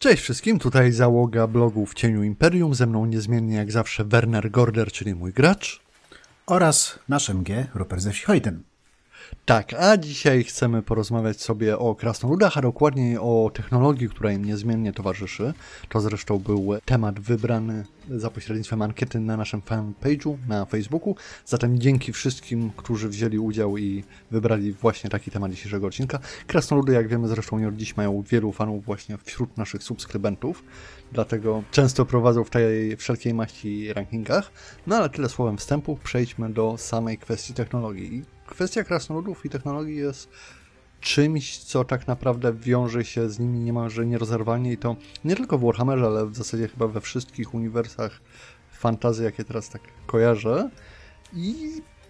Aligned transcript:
Cześć 0.00 0.22
wszystkim, 0.22 0.58
tutaj 0.58 0.92
załoga 0.92 1.46
blogu 1.46 1.86
w 1.86 1.94
cieniu 1.94 2.22
Imperium, 2.22 2.74
ze 2.74 2.86
mną 2.86 3.06
niezmiennie 3.06 3.56
jak 3.56 3.72
zawsze 3.72 4.04
Werner 4.04 4.50
Gorder, 4.50 4.92
czyli 4.92 5.14
mój 5.14 5.32
gracz. 5.32 5.80
Oraz 6.46 6.98
nasz 7.08 7.30
MG, 7.30 7.66
Rupert 7.74 8.02
ze 8.02 8.12
Hojten. 8.26 8.62
Tak, 9.44 9.74
a 9.74 9.96
dzisiaj 9.96 10.44
chcemy 10.44 10.82
porozmawiać 10.82 11.40
sobie 11.40 11.78
o 11.78 11.94
krasnoludach, 11.94 12.58
a 12.58 12.62
dokładniej 12.62 13.18
o 13.18 13.50
technologii, 13.54 14.08
która 14.08 14.32
im 14.32 14.44
niezmiennie 14.44 14.92
towarzyszy. 14.92 15.52
To 15.88 16.00
zresztą 16.00 16.38
był 16.38 16.70
temat 16.84 17.20
wybrany 17.20 17.84
za 18.10 18.30
pośrednictwem 18.30 18.82
ankiety 18.82 19.20
na 19.20 19.36
naszym 19.36 19.60
fanpage'u 19.60 20.36
na 20.48 20.64
Facebooku. 20.64 21.16
Zatem 21.46 21.78
dzięki 21.78 22.12
wszystkim, 22.12 22.70
którzy 22.76 23.08
wzięli 23.08 23.38
udział 23.38 23.78
i 23.78 24.04
wybrali 24.30 24.72
właśnie 24.72 25.10
taki 25.10 25.30
temat 25.30 25.50
dzisiejszego 25.52 25.86
odcinka. 25.86 26.18
Krasnoludy, 26.46 26.92
jak 26.92 27.08
wiemy, 27.08 27.28
zresztą 27.28 27.58
nie 27.58 27.68
od 27.68 27.76
dziś 27.76 27.96
mają 27.96 28.22
wielu 28.22 28.52
fanów 28.52 28.84
właśnie 28.84 29.18
wśród 29.24 29.56
naszych 29.56 29.82
subskrybentów, 29.82 30.64
dlatego 31.12 31.62
często 31.70 32.06
prowadzą 32.06 32.44
w 32.44 32.50
tej 32.50 32.96
wszelkiej 32.96 33.34
maści 33.34 33.92
rankingach. 33.92 34.52
No 34.86 34.96
ale 34.96 35.10
tyle 35.10 35.28
słowem 35.28 35.58
wstępu, 35.58 35.98
przejdźmy 36.04 36.50
do 36.50 36.78
samej 36.78 37.18
kwestii 37.18 37.54
technologii 37.54 38.37
kwestia 38.48 38.84
krasnoludów 38.84 39.44
i 39.46 39.50
technologii 39.50 39.96
jest 39.96 40.28
czymś, 41.00 41.58
co 41.58 41.84
tak 41.84 42.06
naprawdę 42.06 42.52
wiąże 42.52 43.04
się 43.04 43.30
z 43.30 43.38
nimi 43.38 43.60
niemalże 43.60 44.06
nierozerwalnie 44.06 44.72
i 44.72 44.76
to 44.76 44.96
nie 45.24 45.36
tylko 45.36 45.58
w 45.58 45.64
Warhammerze, 45.64 46.06
ale 46.06 46.26
w 46.26 46.36
zasadzie 46.36 46.68
chyba 46.68 46.86
we 46.86 47.00
wszystkich 47.00 47.54
uniwersach 47.54 48.20
fantazy, 48.72 49.24
jakie 49.24 49.44
teraz 49.44 49.70
tak 49.70 49.82
kojarzę. 50.06 50.70
I 51.32 51.54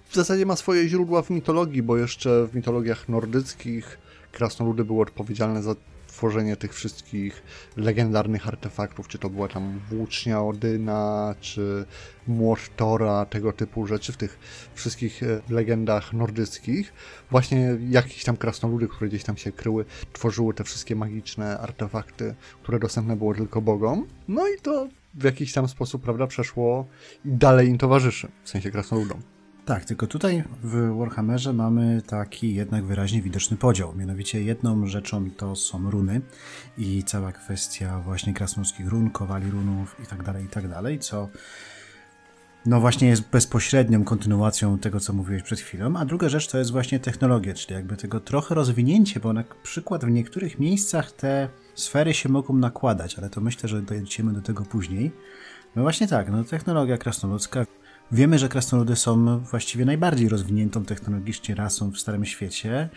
w 0.08 0.14
zasadzie 0.14 0.46
ma 0.46 0.56
swoje 0.56 0.88
źródła 0.88 1.22
w 1.22 1.30
mitologii, 1.30 1.82
bo 1.82 1.96
jeszcze 1.96 2.46
w 2.46 2.54
mitologiach 2.54 3.08
nordyckich 3.08 3.98
krasnoludy 4.32 4.84
były 4.84 5.02
odpowiedzialne 5.02 5.62
za 5.62 5.74
tworzenie 6.18 6.56
tych 6.56 6.74
wszystkich 6.74 7.42
legendarnych 7.76 8.48
artefaktów, 8.48 9.08
czy 9.08 9.18
to 9.18 9.30
była 9.30 9.48
tam 9.48 9.80
włócznia 9.90 10.42
Odyna, 10.42 11.34
czy 11.40 11.84
młot 12.26 12.60
tego 13.30 13.52
typu 13.52 13.86
rzeczy 13.86 14.12
w 14.12 14.16
tych 14.16 14.38
wszystkich 14.74 15.22
e, 15.22 15.40
legendach 15.48 16.12
nordyckich. 16.12 16.92
Właśnie 17.30 17.78
jakieś 17.90 18.24
tam 18.24 18.36
krasnoludy, 18.36 18.88
które 18.88 19.08
gdzieś 19.08 19.24
tam 19.24 19.36
się 19.36 19.52
kryły, 19.52 19.84
tworzyły 20.12 20.54
te 20.54 20.64
wszystkie 20.64 20.96
magiczne 20.96 21.58
artefakty, 21.58 22.34
które 22.62 22.78
dostępne 22.78 23.16
było 23.16 23.34
tylko 23.34 23.60
bogom. 23.60 24.06
No 24.28 24.48
i 24.48 24.60
to 24.62 24.88
w 25.14 25.24
jakiś 25.24 25.52
tam 25.52 25.68
sposób, 25.68 26.02
prawda, 26.02 26.26
przeszło 26.26 26.86
i 27.24 27.32
dalej 27.32 27.68
im 27.68 27.78
towarzyszy, 27.78 28.28
w 28.44 28.48
sensie 28.48 28.70
krasnoludom. 28.70 29.37
Tak, 29.68 29.84
tylko 29.84 30.06
tutaj 30.06 30.44
w 30.62 30.96
Warhammerze 30.98 31.52
mamy 31.52 32.02
taki 32.06 32.54
jednak 32.54 32.84
wyraźnie 32.84 33.22
widoczny 33.22 33.56
podział. 33.56 33.94
Mianowicie 33.96 34.42
jedną 34.42 34.86
rzeczą 34.86 35.30
to 35.30 35.56
są 35.56 35.90
runy 35.90 36.20
i 36.78 37.04
cała 37.04 37.32
kwestia 37.32 38.00
właśnie 38.00 38.34
krasnoludzkich 38.34 38.88
run, 38.88 39.10
kowali 39.10 39.50
runów 39.50 39.96
i 40.04 40.06
tak 40.06 40.22
dalej, 40.22 40.44
i 40.44 40.48
tak 40.48 40.64
co 41.00 41.28
no 42.66 42.80
właśnie 42.80 43.08
jest 43.08 43.30
bezpośrednią 43.30 44.04
kontynuacją 44.04 44.78
tego, 44.78 45.00
co 45.00 45.12
mówiłeś 45.12 45.42
przed 45.42 45.60
chwilą, 45.60 45.96
a 45.96 46.04
druga 46.04 46.28
rzecz 46.28 46.48
to 46.48 46.58
jest 46.58 46.70
właśnie 46.70 47.00
technologia, 47.00 47.54
czyli 47.54 47.74
jakby 47.74 47.96
tego 47.96 48.20
trochę 48.20 48.54
rozwinięcie, 48.54 49.20
bo 49.20 49.32
na 49.32 49.44
przykład 49.62 50.04
w 50.04 50.10
niektórych 50.10 50.58
miejscach 50.58 51.12
te 51.12 51.48
sfery 51.74 52.14
się 52.14 52.28
mogą 52.28 52.54
nakładać, 52.54 53.18
ale 53.18 53.30
to 53.30 53.40
myślę, 53.40 53.68
że 53.68 53.82
dojdziemy 53.82 54.32
do 54.32 54.40
tego 54.40 54.64
później. 54.64 55.12
No 55.76 55.82
właśnie 55.82 56.08
tak, 56.08 56.30
no 56.30 56.44
technologia 56.44 56.98
krasnoludzka 56.98 57.66
Wiemy, 58.12 58.38
że 58.38 58.48
krasnoludy 58.48 58.96
są 58.96 59.38
właściwie 59.38 59.84
najbardziej 59.84 60.28
rozwiniętą 60.28 60.84
technologicznie 60.84 61.54
rasą 61.54 61.90
w 61.90 61.98
Starym 61.98 62.24
Świecie. 62.24 62.88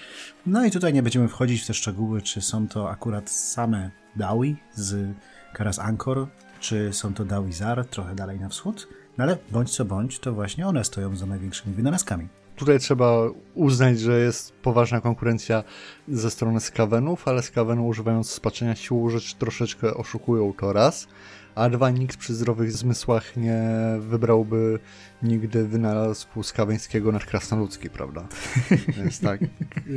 No 0.46 0.66
i 0.66 0.72
tutaj 0.72 0.94
nie 0.94 1.04
będziemy 1.04 1.28
wchodzić 1.28 1.64
w 1.64 1.68
te 1.68 1.74
szczegóły, 1.74 2.22
czy 2.22 2.42
są 2.42 2.68
to 2.68 2.90
akurat 2.90 3.30
same 3.30 3.92
Dawi 4.16 4.56
z 4.74 5.16
Karas 5.54 5.80
Ankor, 5.80 6.28
czy 6.60 6.94
są 6.94 7.14
to 7.14 7.26
Dawi 7.26 7.54
Zar, 7.54 7.86
trochę 7.86 8.16
dalej 8.16 8.40
na 8.40 8.50
wschód. 8.50 8.88
No 9.18 9.24
ale 9.24 9.38
bądź 9.52 9.76
co 9.76 9.86
bądź, 9.86 10.20
to 10.20 10.34
właśnie 10.34 10.68
one 10.68 10.84
stoją 10.84 11.16
za 11.16 11.26
największymi 11.26 11.76
wynalazkami. 11.76 12.28
Tutaj 12.56 12.80
trzeba 12.80 13.12
uznać, 13.56 14.00
że 14.00 14.20
jest 14.20 14.54
poważna 14.54 15.02
konkurencja 15.02 15.64
ze 16.08 16.32
strony 16.32 16.60
skawenów, 16.60 17.28
ale 17.28 17.42
skaweny 17.42 17.82
używając 17.82 18.30
spaczenia 18.30 18.76
sił 18.76 19.10
rzecz 19.10 19.34
troszeczkę 19.34 19.94
oszukują 19.94 20.54
to 20.54 20.74
raz 20.74 21.08
a 21.56 21.70
dwa 21.70 21.90
nikt 21.90 22.18
przy 22.18 22.36
zdrowych 22.36 22.72
zmysłach 22.72 23.38
nie 23.38 23.62
wybrałby 24.00 24.80
nigdy 25.24 25.68
wynalazku 25.68 26.44
skaweńskiego 26.44 27.12
nad 27.12 27.26
krasnoludzki, 27.26 27.90
prawda? 27.90 28.28
Więc 28.98 29.20
tak, 29.20 29.40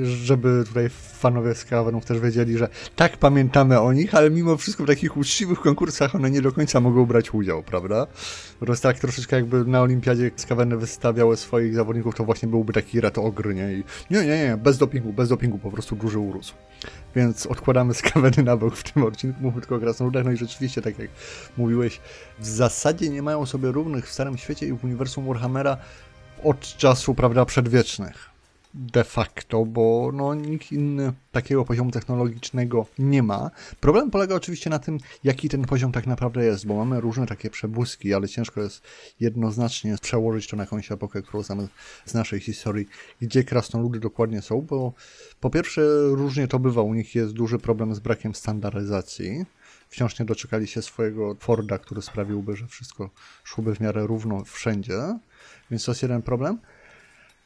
żeby 0.03 0.65
tutaj 0.67 0.89
fanowie 0.91 1.55
skawenów 1.55 2.05
też 2.05 2.21
wiedzieli, 2.21 2.59
że 2.59 2.69
tak 2.97 3.17
pamiętamy 3.17 3.81
o 3.81 3.93
nich, 3.93 4.15
ale 4.15 4.31
mimo 4.31 4.57
wszystko 4.57 4.85
w 4.85 4.87
takich 4.87 5.17
uczciwych 5.17 5.61
konkursach 5.61 6.15
one 6.15 6.31
nie 6.31 6.43
do 6.43 6.53
końca 6.53 6.81
mogą 6.81 7.07
brać 7.07 7.35
udział, 7.35 7.63
prawda? 7.63 8.07
Po 8.61 8.67
prostu 8.67 8.89
tak 8.89 8.99
troszeczkę 8.99 9.37
jakby 9.37 9.65
na 9.65 9.83
olimpiadzie 9.83 10.31
skaweny 10.37 10.77
wystawiały 10.77 11.37
swoich 11.37 11.75
zawodników, 11.75 12.15
to 12.15 12.25
właśnie 12.25 12.49
byłby 12.49 12.73
taki 12.73 13.01
rat 13.01 13.19
ogry, 13.19 13.55
nie? 13.55 13.73
I 13.73 13.85
nie, 14.11 14.21
nie, 14.21 14.45
nie, 14.45 14.59
bez 14.63 14.79
dopingu, 14.79 15.13
bez 15.13 15.29
dopingu, 15.29 15.59
po 15.59 15.71
prostu 15.71 15.97
duży 15.97 16.19
urósł. 16.19 16.55
Więc 17.17 17.47
odkładamy 17.47 17.95
skaweny 17.95 18.43
na 18.43 18.57
bok 18.57 18.77
w 18.77 18.93
tym 18.93 19.03
odcinku, 19.03 19.39
mówimy 19.43 19.61
tylko 19.61 19.77
o 19.77 19.81
krasnoludach, 19.81 20.25
no 20.25 20.33
i 20.33 20.37
rzeczywiście, 20.37 20.83
tak 20.83 20.99
jak 20.99 21.11
mówiłeś, 21.57 22.01
w 22.39 22.47
zasadzie 22.47 23.09
nie 23.09 23.23
mają 23.23 23.47
sobie 23.47 23.73
równych 23.73 24.09
w 24.09 24.13
Starym 24.13 24.39
Świecie 24.39 24.67
i 24.67 24.73
w 24.73 24.85
uniwersum 24.85 25.27
Warhammera 25.27 25.77
od 26.45 26.61
czasu, 26.61 27.15
prawda, 27.15 27.45
przedwiecznych 27.45 28.35
de 28.75 29.05
facto, 29.05 29.65
bo 29.65 30.11
no, 30.15 30.35
nikt 30.35 30.73
inny 30.73 31.13
takiego 31.33 31.65
poziomu 31.65 31.91
technologicznego 31.91 32.87
nie 32.99 33.23
ma. 33.23 33.51
Problem 33.81 34.11
polega 34.11 34.35
oczywiście 34.35 34.71
na 34.71 34.79
tym, 34.79 34.99
jaki 35.25 35.49
ten 35.49 35.65
poziom 35.65 35.93
tak 35.93 36.07
naprawdę 36.07 36.45
jest, 36.45 36.67
bo 36.67 36.75
mamy 36.75 37.01
różne 37.01 37.27
takie 37.27 37.51
przebłyski, 37.51 38.15
ale 38.15 38.29
ciężko 38.29 38.61
jest 38.61 38.83
jednoznacznie 39.21 39.97
przełożyć 40.03 40.49
to 40.49 40.57
na 40.57 40.63
jakąś 40.63 40.93
epokę, 40.93 41.23
którą 41.23 41.43
znamy 41.43 41.69
z 42.07 42.15
naszej 42.15 42.41
historii, 42.41 42.89
gdzie 43.21 43.45
krasnoludy 43.45 44.01
dokładnie 44.01 44.43
są, 44.43 44.61
bo 44.61 44.93
po 45.41 45.51
pierwsze 45.51 45.83
różnie 46.09 46.49
to 46.49 46.59
bywa, 46.59 46.83
u 46.83 46.95
nich 46.95 47.15
jest 47.15 47.33
duży 47.33 47.59
problem 47.59 47.95
z 47.95 48.01
brakiem 48.01 48.35
standaryzacji. 48.35 49.45
Wciąż 49.95 50.19
nie 50.19 50.27
doczekali 50.27 50.67
się 50.67 50.83
swojego 50.83 51.37
Forda, 51.41 51.79
który 51.79 52.03
sprawiłby, 52.03 52.57
że 52.57 52.67
wszystko 52.67 53.11
szłoby 53.45 53.75
w 53.75 53.81
miarę 53.81 54.07
równo 54.07 54.45
wszędzie, 54.45 55.19
więc 55.71 55.85
to 55.85 55.91
jest 55.91 56.03
jeden 56.03 56.23
problem. 56.23 56.59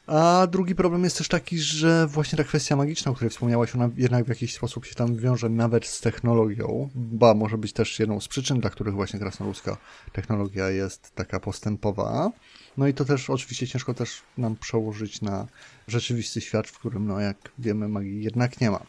A 0.07 0.47
drugi 0.51 0.75
problem 0.75 1.03
jest 1.03 1.17
też 1.17 1.27
taki, 1.27 1.59
że 1.59 2.07
właśnie 2.07 2.37
ta 2.37 2.43
kwestia 2.43 2.75
magiczna, 2.75 3.11
o 3.11 3.15
której 3.15 3.29
wspomniałaś, 3.29 3.75
ona 3.75 3.89
jednak 3.97 4.25
w 4.25 4.29
jakiś 4.29 4.53
sposób 4.53 4.85
się 4.85 4.95
tam 4.95 5.15
wiąże 5.15 5.49
nawet 5.49 5.85
z 5.85 6.01
technologią, 6.01 6.89
ba 6.95 7.33
może 7.33 7.57
być 7.57 7.73
też 7.73 7.99
jedną 7.99 8.19
z 8.19 8.27
przyczyn, 8.27 8.59
dla 8.59 8.69
których 8.69 8.93
właśnie 8.93 9.19
krasnoludzka 9.19 9.77
technologia 10.11 10.69
jest 10.69 11.15
taka 11.15 11.39
postępowa. 11.39 12.31
No 12.77 12.87
i 12.87 12.93
to 12.93 13.05
też 13.05 13.29
oczywiście 13.29 13.67
ciężko 13.67 13.93
też 13.93 14.21
nam 14.37 14.55
przełożyć 14.55 15.21
na 15.21 15.47
rzeczywisty 15.87 16.41
świat, 16.41 16.67
w 16.67 16.79
którym, 16.79 17.07
no 17.07 17.19
jak 17.19 17.37
wiemy, 17.59 17.87
magii 17.87 18.23
jednak 18.23 18.61
nie 18.61 18.71
ma. 18.71 18.79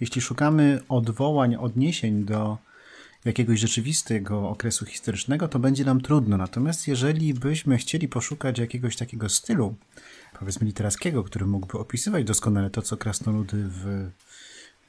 Jeśli 0.00 0.20
szukamy 0.20 0.80
odwołań, 0.88 1.56
odniesień 1.56 2.24
do 2.24 2.69
jakiegoś 3.24 3.60
rzeczywistego 3.60 4.48
okresu 4.48 4.86
historycznego, 4.86 5.48
to 5.48 5.58
będzie 5.58 5.84
nam 5.84 6.00
trudno. 6.00 6.36
Natomiast 6.36 6.88
jeżeli 6.88 7.34
byśmy 7.34 7.78
chcieli 7.78 8.08
poszukać 8.08 8.58
jakiegoś 8.58 8.96
takiego 8.96 9.28
stylu, 9.28 9.74
powiedzmy 10.38 10.66
literackiego, 10.66 11.24
który 11.24 11.46
mógłby 11.46 11.78
opisywać 11.78 12.24
doskonale 12.24 12.70
to, 12.70 12.82
co 12.82 12.96
krasnoludy 12.96 13.56
w 13.68 14.10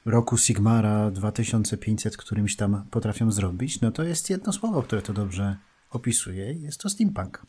roku 0.04 0.38
Sigmara 0.38 1.10
2500 1.10 2.16
którymś 2.16 2.56
tam 2.56 2.84
potrafią 2.90 3.30
zrobić, 3.30 3.80
no 3.80 3.92
to 3.92 4.02
jest 4.02 4.30
jedno 4.30 4.52
słowo, 4.52 4.82
które 4.82 5.02
to 5.02 5.12
dobrze 5.12 5.56
opisuje. 5.90 6.52
Jest 6.52 6.80
to 6.80 6.90
steampunk. 6.90 7.46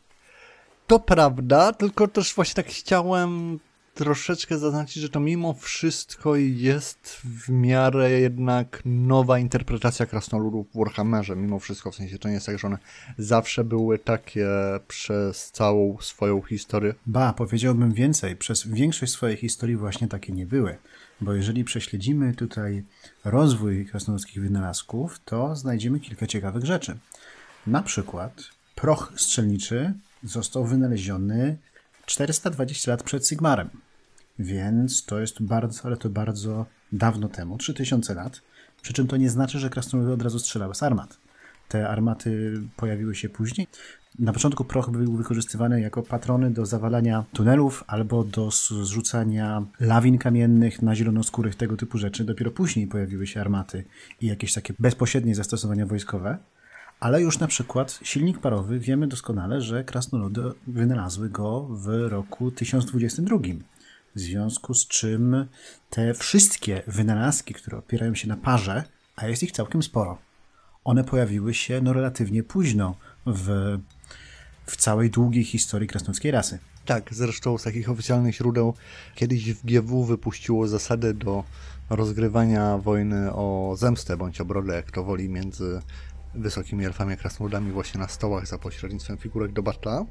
To 0.88 1.00
prawda, 1.00 1.74
tylko 1.74 2.08
też 2.08 2.34
właśnie 2.34 2.64
tak 2.64 2.68
chciałem 2.68 3.60
troszeczkę 3.94 4.58
zaznaczyć, 4.58 4.96
że 4.96 5.10
to 5.10 5.20
mimo 5.20 5.54
wszystko 5.54 6.36
jest 6.36 7.08
w 7.24 7.50
miarę 7.50 8.12
jednak 8.12 8.82
nowa 8.86 9.40
interpretacja 9.40 10.06
krasnoludów 10.06 10.68
w 10.74 10.78
Warhammerze, 10.78 11.36
mimo 11.36 11.60
wszystko, 11.60 11.92
w 11.92 11.96
sensie 11.96 12.20
to 12.20 12.28
nie 12.28 12.34
jest 12.34 12.46
tak, 12.46 12.60
że 12.60 12.68
one 12.68 12.78
zawsze 13.18 13.64
były 13.64 14.00
takie 14.00 14.48
przez 14.88 15.52
całą 15.52 15.98
swoją 16.02 16.42
historię. 16.42 16.96
Ba, 17.06 17.34
powiedziałbym 17.34 17.94
więcej, 17.94 18.36
przez 18.36 18.68
większość 18.68 19.12
swojej 19.12 19.38
historii 19.38 19.76
właśnie 19.76 20.08
takie 20.08 20.34
nie 20.34 20.46
były, 20.46 20.78
bo 21.22 21.34
jeżeli 21.34 21.64
prześledzimy 21.64 22.34
tutaj 22.34 22.84
rozwój 23.26 23.86
krasnoludzkich 23.86 24.44
wynalazków, 24.44 25.20
to 25.26 25.56
znajdziemy 25.56 26.00
kilka 26.00 26.28
ciekawych 26.28 26.66
rzeczy. 26.66 26.98
Na 27.68 27.82
przykład 27.82 28.34
proch 28.76 29.14
strzelniczy 29.16 29.94
został 30.24 30.66
wynaleziony 30.66 31.58
420 32.06 32.92
lat 32.92 33.04
przed 33.04 33.28
Sigmarem. 33.28 33.70
Więc 34.40 35.06
to 35.06 35.20
jest 35.20 35.44
bardzo, 35.44 35.86
ale 35.86 35.98
to 35.98 36.10
bardzo 36.10 36.66
dawno 36.92 37.30
temu, 37.30 37.58
3000 37.58 38.14
lat. 38.14 38.42
Przy 38.82 38.94
czym 38.94 39.08
to 39.08 39.18
nie 39.18 39.30
znaczy, 39.30 39.60
że 39.60 39.70
krasnoludy 39.70 40.14
od 40.14 40.22
razu 40.22 40.40
strzelały 40.40 40.76
z 40.76 40.84
armat. 40.84 41.18
Te 41.70 41.90
armaty 41.90 42.62
pojawiły 42.76 43.16
się 43.16 43.30
później. 43.30 43.68
Na 44.20 44.34
początku 44.34 44.66
proch 44.66 44.90
był 44.90 45.18
wykorzystywany 45.18 45.82
jako 45.82 46.04
patrony 46.04 46.52
do 46.52 46.66
zawalania 46.66 47.26
tunelów 47.34 47.84
albo 47.88 48.24
do 48.24 48.50
zrzucania 48.52 49.66
lawin 49.80 50.18
kamiennych 50.18 50.82
na 50.82 50.96
zielonoskórych, 50.96 51.56
tego 51.56 51.78
typu 51.78 51.98
rzeczy. 51.98 52.24
Dopiero 52.24 52.52
później 52.52 52.88
pojawiły 52.88 53.28
się 53.28 53.42
armaty 53.42 53.84
i 54.22 54.28
jakieś 54.28 54.54
takie 54.54 54.74
bezpośrednie 54.80 55.36
zastosowania 55.36 55.86
wojskowe. 55.86 56.38
Ale 57.04 57.22
już 57.22 57.40
na 57.40 57.48
przykład 57.48 58.00
silnik 58.04 58.40
parowy 58.40 58.80
wiemy 58.80 59.08
doskonale, 59.08 59.62
że 59.62 59.84
krasnoludy 59.84 60.42
wynalazły 60.68 61.30
go 61.30 61.68
w 61.70 61.88
roku 62.10 62.52
1022. 62.52 63.38
W 64.16 64.20
związku 64.20 64.74
z 64.74 64.88
czym 64.88 65.46
te 65.90 66.14
wszystkie 66.14 66.82
wynalazki, 66.88 67.54
które 67.54 67.78
opierają 67.78 68.16
się 68.16 68.28
na 68.28 68.38
parze, 68.38 68.84
a 69.16 69.28
jest 69.28 69.44
ich 69.44 69.52
całkiem 69.52 69.84
sporo, 69.84 70.18
one 70.84 71.04
pojawiły 71.04 71.54
się 71.54 71.82
no 71.82 71.94
relatywnie 71.94 72.44
późno 72.44 72.96
w, 73.26 73.78
w 74.66 74.78
całej 74.78 75.10
długiej 75.10 75.44
historii 75.44 75.88
krasnoludzkiej 75.88 76.32
rasy. 76.32 76.60
Tak, 76.86 77.10
zresztą 77.12 77.58
z 77.58 77.64
takich 77.64 77.90
oficjalnych 77.90 78.36
źródeł 78.36 78.74
kiedyś 79.16 79.54
w 79.54 79.66
GW 79.66 80.04
wypuściło 80.04 80.68
zasady 80.68 81.14
do 81.14 81.44
rozgrywania 81.90 82.78
wojny 82.78 83.34
o 83.34 83.76
zemstę 83.78 84.18
bądź 84.18 84.42
o 84.42 84.46
brodę, 84.46 84.76
jak 84.76 84.92
to 84.92 85.04
woli, 85.04 85.30
między 85.30 85.82
wysokimi 86.36 86.86
elfami 86.86 87.18
krasnoludami 87.18 87.72
właśnie 87.72 88.00
na 88.00 88.08
stołach 88.08 88.48
za 88.48 88.58
pośrednictwem 88.58 89.18
figurek 89.18 89.52
do 89.52 89.64
batla. 89.64 90.06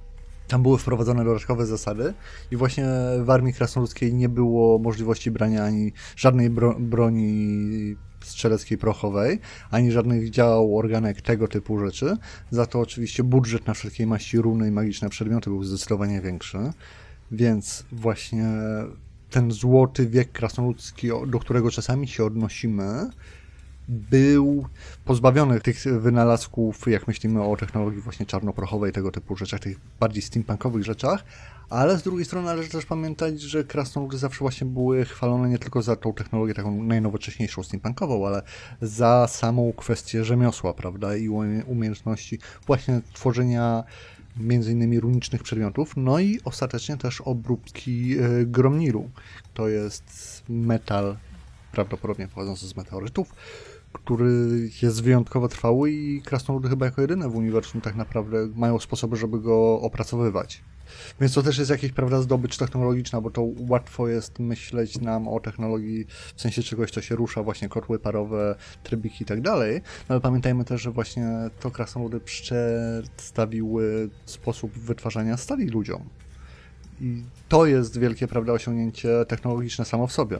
Tam 0.48 0.62
były 0.62 0.78
wprowadzone 0.78 1.24
dodatkowe 1.24 1.66
zasady 1.66 2.14
i 2.50 2.56
właśnie 2.56 2.86
w 3.24 3.30
armii 3.30 3.54
krasnoludzkiej 3.54 4.14
nie 4.14 4.28
było 4.28 4.78
możliwości 4.78 5.30
brania 5.30 5.64
ani 5.64 5.92
żadnej 6.16 6.50
bro 6.50 6.76
broni 6.80 7.96
strzeleckiej 8.20 8.78
prochowej, 8.78 9.40
ani 9.70 9.92
żadnych 9.92 10.30
dział, 10.30 10.78
organek, 10.78 11.20
tego 11.20 11.48
typu 11.48 11.78
rzeczy. 11.78 12.16
Za 12.50 12.66
to 12.66 12.80
oczywiście 12.80 13.24
budżet 13.24 13.66
na 13.66 13.74
wszelkiej 13.74 14.06
maści 14.06 14.38
runy 14.38 14.68
i 14.68 14.70
magiczne 14.70 15.08
przedmioty 15.08 15.50
był 15.50 15.64
zdecydowanie 15.64 16.20
większy. 16.20 16.58
Więc 17.30 17.84
właśnie 17.92 18.46
ten 19.30 19.50
złoty 19.50 20.06
wiek 20.06 20.32
krasnoludzki, 20.32 21.08
do 21.26 21.38
którego 21.38 21.70
czasami 21.70 22.08
się 22.08 22.24
odnosimy, 22.24 23.10
był 23.92 24.66
pozbawiony 25.04 25.60
tych 25.60 25.84
wynalazków, 26.00 26.86
jak 26.86 27.08
myślimy 27.08 27.42
o 27.42 27.56
technologii 27.56 28.00
właśnie 28.00 28.26
czarnoprochowej, 28.26 28.92
tego 28.92 29.10
typu 29.10 29.36
rzeczach, 29.36 29.60
tych 29.60 29.78
bardziej 30.00 30.22
steampunkowych 30.22 30.84
rzeczach, 30.84 31.24
ale 31.70 31.98
z 31.98 32.02
drugiej 32.02 32.24
strony 32.24 32.46
należy 32.46 32.68
też 32.68 32.86
pamiętać, 32.86 33.40
że 33.40 33.64
krasnoludy 33.64 34.18
zawsze 34.18 34.38
właśnie 34.38 34.66
były 34.66 35.04
chwalone 35.04 35.48
nie 35.48 35.58
tylko 35.58 35.82
za 35.82 35.96
tą 35.96 36.12
technologię 36.12 36.54
taką 36.54 36.82
najnowocześniejszą 36.82 37.62
steampunkową, 37.62 38.26
ale 38.26 38.42
za 38.82 39.28
samą 39.28 39.72
kwestię 39.76 40.24
rzemiosła, 40.24 40.74
prawda, 40.74 41.16
i 41.16 41.28
umiejętności 41.66 42.38
właśnie 42.66 43.00
tworzenia 43.12 43.84
między 44.36 44.72
innymi 44.72 45.00
runicznych 45.00 45.42
przedmiotów, 45.42 45.92
no 45.96 46.18
i 46.18 46.40
ostatecznie 46.44 46.96
też 46.96 47.20
obróbki 47.20 48.16
e, 48.18 48.46
gromniru. 48.46 49.10
To 49.54 49.68
jest 49.68 50.42
metal 50.48 51.16
prawdopodobnie 51.72 52.28
pochodzący 52.28 52.68
z 52.68 52.76
meteorytów, 52.76 53.34
który 53.92 54.30
jest 54.82 55.02
wyjątkowo 55.02 55.48
trwały 55.48 55.90
i 55.90 56.22
krasnoludy 56.22 56.68
chyba 56.68 56.86
jako 56.86 57.00
jedyne 57.00 57.28
w 57.28 57.36
uniwersum 57.36 57.80
tak 57.80 57.94
naprawdę 57.94 58.48
mają 58.54 58.78
sposoby, 58.78 59.16
żeby 59.16 59.40
go 59.40 59.80
opracowywać. 59.80 60.62
Więc 61.20 61.34
to 61.34 61.42
też 61.42 61.58
jest 61.58 61.70
jakaś, 61.70 61.92
prawda, 61.92 62.22
zdobycz 62.22 62.56
technologiczna, 62.56 63.20
bo 63.20 63.30
to 63.30 63.48
łatwo 63.68 64.08
jest 64.08 64.38
myśleć 64.38 65.00
nam 65.00 65.28
o 65.28 65.40
technologii 65.40 66.06
w 66.34 66.40
sensie 66.40 66.62
czegoś, 66.62 66.90
co 66.90 67.00
się 67.00 67.16
rusza, 67.16 67.42
właśnie 67.42 67.68
kotły 67.68 67.98
parowe, 67.98 68.56
trybiki 68.82 69.22
i 69.22 69.26
tak 69.26 69.40
dalej, 69.40 69.80
no 70.08 70.12
ale 70.12 70.20
pamiętajmy 70.20 70.64
też, 70.64 70.82
że 70.82 70.90
właśnie 70.90 71.28
to 71.60 71.70
krasnoludy 71.70 72.20
przedstawiły 72.20 74.10
sposób 74.26 74.72
wytwarzania 74.72 75.36
stali 75.36 75.68
ludziom. 75.68 76.02
I 77.00 77.22
to 77.48 77.66
jest 77.66 77.98
wielkie, 77.98 78.28
prawda, 78.28 78.52
osiągnięcie 78.52 79.08
technologiczne 79.28 79.84
samo 79.84 80.06
w 80.06 80.12
sobie. 80.12 80.38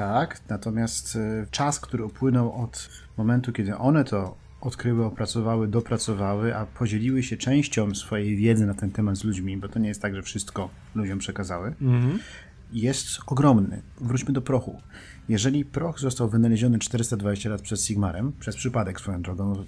Tak, 0.00 0.40
natomiast 0.48 1.16
e, 1.16 1.46
czas, 1.50 1.80
który 1.80 2.04
upłynął 2.04 2.62
od 2.62 2.88
momentu, 3.16 3.52
kiedy 3.52 3.76
one 3.76 4.04
to 4.04 4.36
odkryły, 4.60 5.04
opracowały, 5.04 5.68
dopracowały, 5.68 6.56
a 6.56 6.66
podzieliły 6.66 7.22
się 7.22 7.36
częścią 7.36 7.94
swojej 7.94 8.36
wiedzy 8.36 8.66
na 8.66 8.74
ten 8.74 8.90
temat 8.90 9.16
z 9.16 9.24
ludźmi, 9.24 9.56
bo 9.56 9.68
to 9.68 9.78
nie 9.78 9.88
jest 9.88 10.02
tak, 10.02 10.14
że 10.14 10.22
wszystko 10.22 10.70
ludziom 10.94 11.18
przekazały, 11.18 11.74
mhm. 11.82 12.18
jest 12.72 13.06
ogromny. 13.26 13.82
Wróćmy 14.00 14.32
do 14.32 14.42
prochu. 14.42 14.80
Jeżeli 15.28 15.64
proch 15.64 15.98
został 15.98 16.28
wynaleziony 16.28 16.78
420 16.78 17.50
lat 17.50 17.62
przez 17.62 17.86
Sigmarem, 17.86 18.32
przez 18.32 18.56
przypadek 18.56 19.00
swoją 19.00 19.22
drogą, 19.22 19.64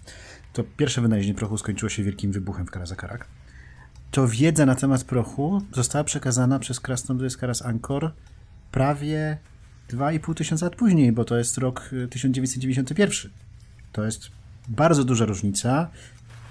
to 0.53 0.65
pierwsze 0.77 1.01
wynalezienie 1.01 1.35
prochu 1.35 1.59
skończyło 1.59 1.89
się 1.89 2.03
wielkim 2.03 2.33
wybuchem 2.33 2.67
w 2.67 2.71
Karazakarak, 2.71 3.27
to 4.11 4.29
wiedza 4.29 4.67
na 4.67 4.75
temat 4.75 5.05
prochu 5.05 5.63
została 5.73 6.05
przekazana 6.05 6.59
przez 6.59 6.81
krasnoludy 6.81 7.31
z 7.31 7.37
Karas 7.37 7.63
Ankor 7.63 8.13
prawie 8.71 9.39
2,5 9.93 10.35
tysiąca 10.35 10.67
lat 10.67 10.77
później, 10.77 11.13
bo 11.13 11.25
to 11.25 11.39
jest 11.39 11.59
rok 11.59 11.91
1991. 12.11 13.31
Y, 13.31 13.35
to 13.93 14.05
jest 14.05 14.31
bardzo 14.69 15.05
duża 15.05 15.25
różnica 15.25 15.91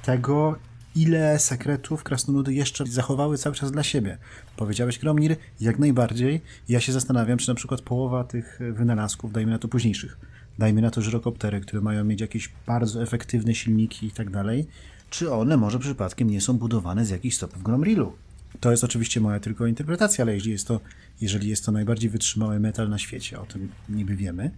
tego, 0.03 0.55
ile 0.95 1.39
sekretów 1.39 2.03
krasnoludy 2.03 2.53
jeszcze 2.53 2.85
zachowały 2.85 3.37
cały 3.37 3.55
czas 3.55 3.71
dla 3.71 3.83
siebie. 3.83 4.17
Powiedziałeś, 4.55 4.99
Gromnir, 4.99 5.35
jak 5.59 5.79
najbardziej. 5.79 6.41
Ja 6.69 6.79
się 6.79 6.91
zastanawiam, 6.91 7.37
czy 7.37 7.49
na 7.49 7.55
przykład 7.55 7.81
połowa 7.81 8.23
tych 8.23 8.59
wynalazków, 8.73 9.31
dajmy 9.31 9.51
na 9.51 9.59
to 9.59 9.67
późniejszych, 9.67 10.17
dajmy 10.59 10.81
na 10.81 10.91
to 10.91 11.01
żyrokoptery, 11.01 11.61
które 11.61 11.81
mają 11.81 12.03
mieć 12.03 12.21
jakieś 12.21 12.49
bardzo 12.67 13.01
efektywne 13.03 13.55
silniki 13.55 14.07
i 14.07 14.11
tak 14.11 14.29
dalej, 14.29 14.67
czy 15.09 15.33
one 15.33 15.57
może 15.57 15.79
przypadkiem 15.79 16.29
nie 16.29 16.41
są 16.41 16.57
budowane 16.57 17.05
z 17.05 17.09
jakichś 17.09 17.35
stopów 17.35 17.63
Gromrilu. 17.63 18.13
To 18.59 18.71
jest 18.71 18.83
oczywiście 18.83 19.21
moja 19.21 19.39
tylko 19.39 19.65
interpretacja, 19.65 20.23
ale 20.23 20.37
jest 20.37 20.67
to, 20.67 20.79
jeżeli 21.21 21.49
jest 21.49 21.65
to 21.65 21.71
najbardziej 21.71 22.09
wytrzymały 22.09 22.59
metal 22.59 22.89
na 22.89 22.97
świecie, 22.97 23.39
o 23.39 23.45
tym 23.45 23.71
niby 23.89 24.15
wiemy, 24.15 24.51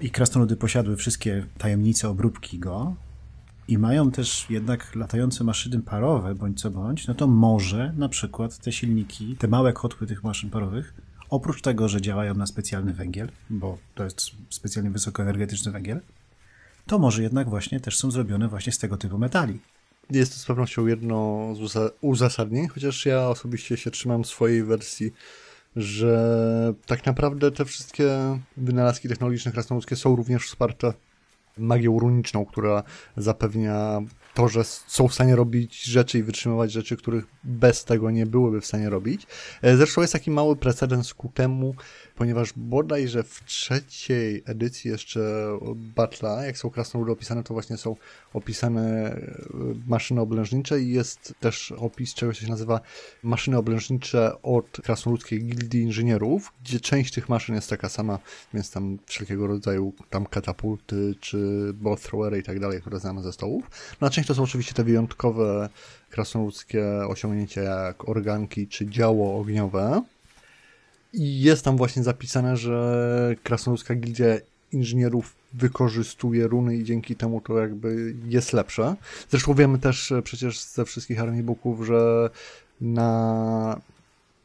i 0.00 0.10
krasnoludy 0.10 0.56
posiadły 0.56 0.96
wszystkie 0.96 1.46
tajemnice 1.58 2.08
obróbki 2.08 2.58
go 2.58 2.96
i 3.68 3.78
mają 3.78 4.10
też 4.10 4.46
jednak 4.50 4.96
latające 4.96 5.44
maszyny 5.44 5.80
parowe, 5.80 6.34
bądź 6.34 6.60
co 6.60 6.70
bądź, 6.70 7.06
no 7.06 7.14
to 7.14 7.26
może 7.26 7.92
na 7.96 8.08
przykład 8.08 8.58
te 8.58 8.72
silniki, 8.72 9.36
te 9.36 9.48
małe 9.48 9.72
kotły 9.72 10.06
tych 10.06 10.24
maszyn 10.24 10.50
parowych, 10.50 10.94
oprócz 11.30 11.62
tego, 11.62 11.88
że 11.88 12.00
działają 12.00 12.34
na 12.34 12.46
specjalny 12.46 12.92
węgiel, 12.92 13.28
bo 13.50 13.78
to 13.94 14.04
jest 14.04 14.20
specjalnie 14.48 14.90
wysokoenergetyczny 14.90 15.72
węgiel, 15.72 16.00
to 16.86 16.98
może 16.98 17.22
jednak 17.22 17.48
właśnie 17.48 17.80
też 17.80 17.98
są 17.98 18.10
zrobione 18.10 18.48
właśnie 18.48 18.72
z 18.72 18.78
tego 18.78 18.96
typu 18.96 19.18
metali. 19.18 19.58
Jest 20.10 20.32
to 20.32 20.38
z 20.38 20.46
pewnością 20.46 20.86
jedno 20.86 21.48
z 21.54 21.94
uzasadnień, 22.00 22.68
chociaż 22.68 23.06
ja 23.06 23.28
osobiście 23.28 23.76
się 23.76 23.90
trzymam 23.90 24.24
swojej 24.24 24.64
wersji, 24.64 25.12
że 25.76 26.74
tak 26.86 27.06
naprawdę 27.06 27.50
te 27.50 27.64
wszystkie 27.64 28.38
wynalazki 28.56 29.08
technologiczne 29.08 29.52
krasnoludzkie 29.52 29.96
są 29.96 30.16
również 30.16 30.46
wsparte 30.46 30.92
magią 31.58 31.98
runiczną, 31.98 32.46
która 32.46 32.82
zapewnia 33.16 34.00
to, 34.34 34.48
że 34.48 34.64
są 34.64 35.08
w 35.08 35.14
stanie 35.14 35.36
robić 35.36 35.82
rzeczy 35.84 36.18
i 36.18 36.22
wytrzymywać 36.22 36.72
rzeczy, 36.72 36.96
których 36.96 37.24
bez 37.44 37.84
tego 37.84 38.10
nie 38.10 38.26
byłyby 38.26 38.60
w 38.60 38.66
stanie 38.66 38.90
robić. 38.90 39.26
E, 39.62 39.76
zresztą 39.76 40.00
jest 40.00 40.12
taki 40.12 40.30
mały 40.30 40.56
precedens 40.56 41.14
ku 41.14 41.28
temu, 41.28 41.74
ponieważ 42.16 42.52
bodajże 42.56 43.22
w 43.22 43.44
trzeciej 43.44 44.42
edycji 44.46 44.90
jeszcze 44.90 45.20
Batla, 45.74 46.44
jak 46.44 46.58
są 46.58 46.70
krasnoludy 46.70 47.12
opisane, 47.12 47.42
to 47.42 47.54
właśnie 47.54 47.76
są 47.76 47.96
opisane 48.32 49.10
e, 49.10 49.20
maszyny 49.86 50.20
oblężnicze 50.20 50.80
i 50.80 50.92
jest 50.92 51.34
też 51.40 51.72
opis 51.72 52.14
czegoś, 52.14 52.38
co 52.38 52.44
się 52.44 52.50
nazywa 52.50 52.80
maszyny 53.22 53.58
oblężnicze 53.58 54.42
od 54.42 54.80
krasnoludzkiej 54.82 55.44
gildii 55.44 55.82
inżynierów, 55.82 56.52
gdzie 56.64 56.80
część 56.80 57.14
tych 57.14 57.28
maszyn 57.28 57.54
jest 57.54 57.70
taka 57.70 57.88
sama, 57.88 58.18
więc 58.54 58.70
tam 58.70 58.98
wszelkiego 59.06 59.46
rodzaju 59.46 59.92
tam 60.10 60.26
katapulty 60.26 61.14
czy 61.20 61.70
both 61.74 62.02
throwery 62.02 62.38
i 62.38 62.42
tak 62.42 62.60
dalej, 62.60 62.80
które 62.80 63.00
znamy 63.00 63.22
ze 63.22 63.32
stołów. 63.32 63.70
No, 64.00 64.10
część 64.22 64.28
to 64.28 64.34
są 64.34 64.42
oczywiście 64.42 64.74
te 64.74 64.84
wyjątkowe 64.84 65.68
krasnoludzkie 66.10 66.84
osiągnięcia 67.08 67.62
jak 67.62 68.08
organki 68.08 68.68
czy 68.68 68.86
działo 68.86 69.40
ogniowe, 69.40 70.02
i 71.12 71.40
jest 71.40 71.64
tam 71.64 71.76
właśnie 71.76 72.02
zapisane, 72.02 72.56
że 72.56 73.34
Krasnoludzka 73.42 73.94
Gildia 73.94 74.26
Inżynierów 74.72 75.34
wykorzystuje 75.52 76.46
runy 76.46 76.76
i 76.76 76.84
dzięki 76.84 77.16
temu 77.16 77.40
to 77.40 77.58
jakby 77.58 78.14
jest 78.28 78.52
lepsze. 78.52 78.94
Zresztą 79.30 79.54
wiemy 79.54 79.78
też 79.78 80.12
przecież 80.24 80.60
ze 80.60 80.84
wszystkich 80.84 81.20
armii 81.20 81.42
booków, 81.42 81.86
że 81.86 82.30
na 82.80 83.80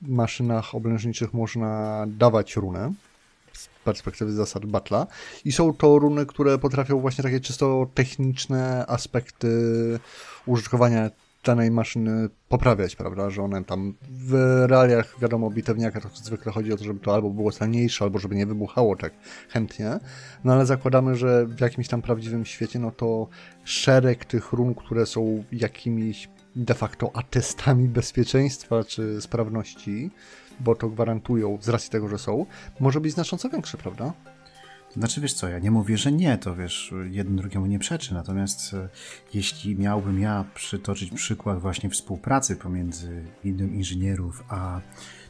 maszynach 0.02 0.76
oblężniczych 0.76 1.34
można 1.34 2.06
dawać 2.08 2.56
runę 2.56 2.94
z 3.58 3.70
perspektywy 3.84 4.32
zasad 4.32 4.66
Batla 4.66 5.08
i 5.46 5.52
są 5.52 5.74
to 5.74 6.00
runy, 6.00 6.26
które 6.26 6.58
potrafią 6.58 7.00
właśnie 7.00 7.24
takie 7.24 7.40
czysto 7.40 7.88
techniczne 7.94 8.86
aspekty 8.88 9.50
użytkowania 10.46 11.10
danej 11.44 11.72
maszyny 11.72 12.30
poprawiać, 12.50 12.96
prawda, 12.96 13.30
że 13.30 13.44
one 13.44 13.64
tam 13.64 13.94
w 14.10 14.34
realiach, 14.68 15.20
wiadomo, 15.20 15.50
bitewniaka 15.50 16.02
to 16.02 16.10
zwykle 16.14 16.52
chodzi 16.52 16.74
o 16.74 16.78
to, 16.78 16.84
żeby 16.84 17.00
to 17.00 17.14
albo 17.14 17.30
było 17.30 17.52
celniejsze, 17.52 18.06
albo 18.06 18.20
żeby 18.20 18.36
nie 18.36 18.46
wybuchało 18.46 18.96
tak 18.96 19.14
chętnie, 19.50 20.00
no 20.44 20.54
ale 20.54 20.66
zakładamy, 20.66 21.16
że 21.16 21.46
w 21.46 21.62
jakimś 21.62 21.88
tam 21.88 22.02
prawdziwym 22.02 22.46
świecie, 22.46 22.80
no 22.80 22.92
to 22.92 23.28
szereg 23.64 24.26
tych 24.26 24.54
run, 24.54 24.76
które 24.76 25.06
są 25.06 25.44
jakimiś 25.52 26.30
de 26.58 26.74
facto 26.74 27.12
atestami 27.16 27.88
bezpieczeństwa 27.88 28.84
czy 28.84 29.22
sprawności, 29.22 30.12
bo 30.60 30.76
to 30.76 30.90
gwarantują 30.90 31.58
z 31.62 31.70
racji 31.70 31.90
tego, 31.90 32.08
że 32.08 32.18
są, 32.18 32.46
może 32.80 33.02
być 33.02 33.14
znacząco 33.14 33.50
większy, 33.50 33.78
prawda? 33.78 34.14
Znaczy, 34.94 35.22
wiesz 35.22 35.34
co, 35.34 35.48
ja 35.48 35.60
nie 35.60 35.72
mówię, 35.72 35.98
że 35.98 36.12
nie, 36.12 36.38
to 36.38 36.56
wiesz, 36.56 36.94
jeden 37.10 37.36
drugiemu 37.36 37.66
nie 37.66 37.80
przeczy, 37.80 38.14
natomiast 38.14 38.74
e, 38.74 38.90
jeśli 39.34 39.76
miałbym 39.76 40.20
ja 40.20 40.46
przytoczyć 40.56 41.12
przykład 41.12 41.60
właśnie 41.60 41.90
współpracy 41.90 42.56
pomiędzy 42.56 43.24
innym 43.44 43.76
inżynierów, 43.76 44.44
a 44.50 44.82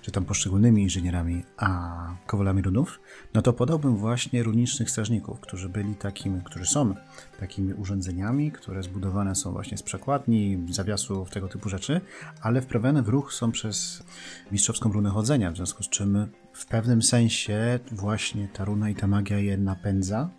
czy 0.07 0.11
tam 0.11 0.25
poszczególnymi 0.25 0.83
inżynierami, 0.83 1.43
a 1.57 2.09
kowalami 2.27 2.61
runów, 2.61 2.99
no 3.33 3.41
to 3.41 3.53
podałbym 3.53 3.97
właśnie 3.97 4.43
runicznych 4.43 4.89
strażników, 4.89 5.39
którzy 5.39 5.69
byli 5.69 5.95
takimi, 5.95 6.41
którzy 6.41 6.65
są 6.65 6.93
takimi 7.39 7.73
urządzeniami, 7.73 8.51
które 8.51 8.83
zbudowane 8.83 9.35
są 9.35 9.51
właśnie 9.51 9.77
z 9.77 9.83
przekładni, 9.83 10.65
zawiasów, 10.69 11.29
tego 11.29 11.47
typu 11.47 11.69
rzeczy, 11.69 12.01
ale 12.41 12.61
wprawione 12.61 13.03
w 13.03 13.07
ruch 13.07 13.33
są 13.33 13.51
przez 13.51 14.03
mistrzowską 14.51 14.91
runę 14.91 15.09
chodzenia, 15.09 15.51
w 15.51 15.55
związku 15.55 15.83
z 15.83 15.89
czym 15.89 16.27
w 16.53 16.65
pewnym 16.65 17.01
sensie 17.01 17.79
właśnie 17.91 18.47
ta 18.53 18.65
runa 18.65 18.89
i 18.89 18.95
ta 18.95 19.07
magia 19.07 19.39
je 19.39 19.57
napędza, 19.57 20.29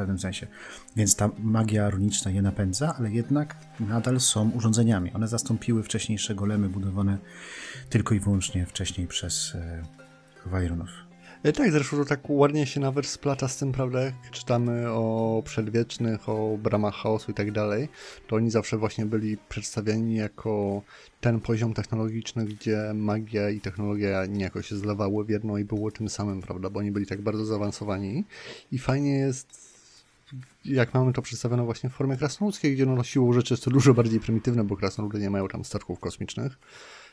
pewnym 0.00 0.18
sensie. 0.18 0.46
Więc 0.96 1.16
ta 1.16 1.30
magia 1.38 1.90
runiczna 1.90 2.30
je 2.30 2.42
napędza, 2.42 2.94
ale 2.98 3.10
jednak 3.10 3.56
nadal 3.80 4.20
są 4.20 4.50
urządzeniami. 4.50 5.12
One 5.12 5.28
zastąpiły 5.28 5.82
wcześniejsze 5.82 6.34
golemy 6.34 6.68
budowane 6.68 7.18
tylko 7.90 8.14
i 8.14 8.20
wyłącznie 8.20 8.66
wcześniej 8.66 9.06
przez 9.06 9.54
e, 9.54 9.82
Wajrunów. 10.46 10.90
E, 11.42 11.52
tak, 11.52 11.72
zresztą 11.72 11.96
to 11.96 12.04
tak 12.04 12.30
ładnie 12.30 12.66
się 12.66 12.80
nawet 12.80 13.06
splata 13.06 13.48
z 13.48 13.56
tym, 13.56 13.72
prawda, 13.72 14.00
jak 14.00 14.14
czytamy 14.30 14.90
o 14.90 15.42
przedwiecznych, 15.44 16.28
o 16.28 16.58
bramach 16.58 16.94
chaosu 16.94 17.30
i 17.30 17.34
tak 17.34 17.52
dalej, 17.52 17.88
to 18.26 18.36
oni 18.36 18.50
zawsze 18.50 18.78
właśnie 18.78 19.06
byli 19.06 19.36
przedstawiani 19.48 20.14
jako 20.16 20.82
ten 21.20 21.40
poziom 21.40 21.74
technologiczny, 21.74 22.44
gdzie 22.44 22.92
magia 22.94 23.50
i 23.50 23.60
technologia 23.60 24.26
niejako 24.26 24.62
się 24.62 24.76
zlewały 24.76 25.24
w 25.24 25.28
jedno 25.28 25.58
i 25.58 25.64
było 25.64 25.90
tym 25.90 26.08
samym, 26.08 26.40
prawda, 26.40 26.70
bo 26.70 26.80
oni 26.80 26.90
byli 26.90 27.06
tak 27.06 27.20
bardzo 27.20 27.44
zaawansowani 27.44 28.24
i 28.72 28.78
fajnie 28.78 29.12
jest 29.12 29.69
jak 30.64 30.94
mamy 30.94 31.12
to 31.12 31.22
przedstawione 31.22 31.64
właśnie 31.64 31.90
w 31.90 31.92
formie 31.92 32.16
krasnoludzkiej, 32.16 32.74
gdzie 32.74 32.86
no 32.86 33.04
siłą 33.04 33.32
rzeczy 33.32 33.54
jest 33.54 33.64
to 33.64 33.70
dużo 33.70 33.94
bardziej 33.94 34.20
prymitywne, 34.20 34.64
bo 34.64 34.76
krasnoludy 34.76 35.18
nie 35.18 35.30
mają 35.30 35.48
tam 35.48 35.64
statków 35.64 36.00
kosmicznych, 36.00 36.58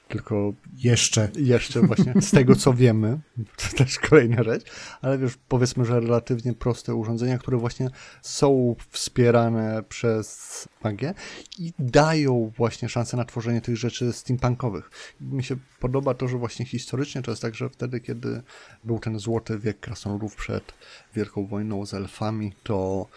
tylko 0.08 0.54
jeszcze. 0.74 1.30
Jeszcze 1.36 1.82
właśnie, 1.88 2.14
z 2.22 2.32
tego 2.32 2.56
co 2.56 2.74
wiemy, 2.74 3.20
to 3.58 3.78
też 3.78 4.00
kolejna 4.00 4.44
rzecz, 4.44 4.64
ale 5.02 5.18
wiesz, 5.18 5.38
powiedzmy, 5.48 5.86
że 5.86 6.00
relatywnie 6.00 6.54
proste 6.54 6.96
urządzenia, 6.96 7.38
które 7.38 7.58
właśnie 7.58 7.90
są 8.22 8.76
wspierane 8.90 9.84
przez 9.90 10.68
magię 10.84 11.14
i 11.60 11.74
dają 11.80 12.52
właśnie 12.58 12.90
szansę 12.90 13.18
na 13.18 13.26
tworzenie 13.26 13.62
tych 13.62 13.78
rzeczy 13.78 14.14
steampunkowych. 14.14 14.92
Mi 15.22 15.44
się 15.44 15.56
podoba 15.80 16.14
to, 16.14 16.28
że 16.28 16.38
właśnie 16.38 16.66
historycznie 16.66 17.22
to 17.22 17.32
jest 17.32 17.42
tak, 17.42 17.56
że 17.56 17.70
wtedy, 17.70 18.00
kiedy 18.00 18.42
był 18.84 19.00
ten 19.00 19.20
złoty 19.20 19.60
wiek 19.60 19.80
krasnoludów 19.80 20.36
przed 20.36 20.74
Wielką 21.16 21.48
Wojną 21.48 21.86
z 21.86 21.94
elfami, 21.94 22.54
to 22.64 23.08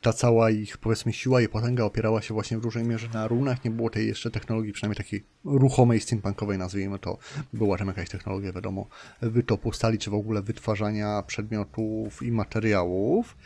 ta 0.00 0.12
cała 0.12 0.50
ich, 0.50 0.78
powiedzmy, 0.78 1.12
siła 1.12 1.40
i 1.40 1.48
potęga 1.48 1.84
opierała 1.84 2.22
się 2.22 2.34
właśnie 2.34 2.58
w 2.58 2.60
dużej 2.60 2.84
mierze 2.84 3.08
na 3.14 3.28
runach. 3.28 3.64
Nie 3.64 3.70
było 3.70 3.90
tej 3.90 4.06
jeszcze 4.06 4.30
technologii, 4.30 4.72
przynajmniej 4.72 4.96
takiej 4.96 5.24
ruchomej, 5.44 6.00
steampunkowej, 6.00 6.58
nazwijmy 6.58 6.98
to. 6.98 7.18
Była 7.52 7.78
tam 7.78 7.86
jakaś 7.86 8.08
technologia, 8.08 8.52
wiadomo, 8.52 8.86
wytopu 9.22 9.72
stali, 9.72 9.98
czy 9.98 10.10
w 10.10 10.14
ogóle 10.14 10.42
wytwarzania 10.42 11.22
przedmiotów 11.26 12.22
i 12.22 12.32
materiałów. 12.32 13.36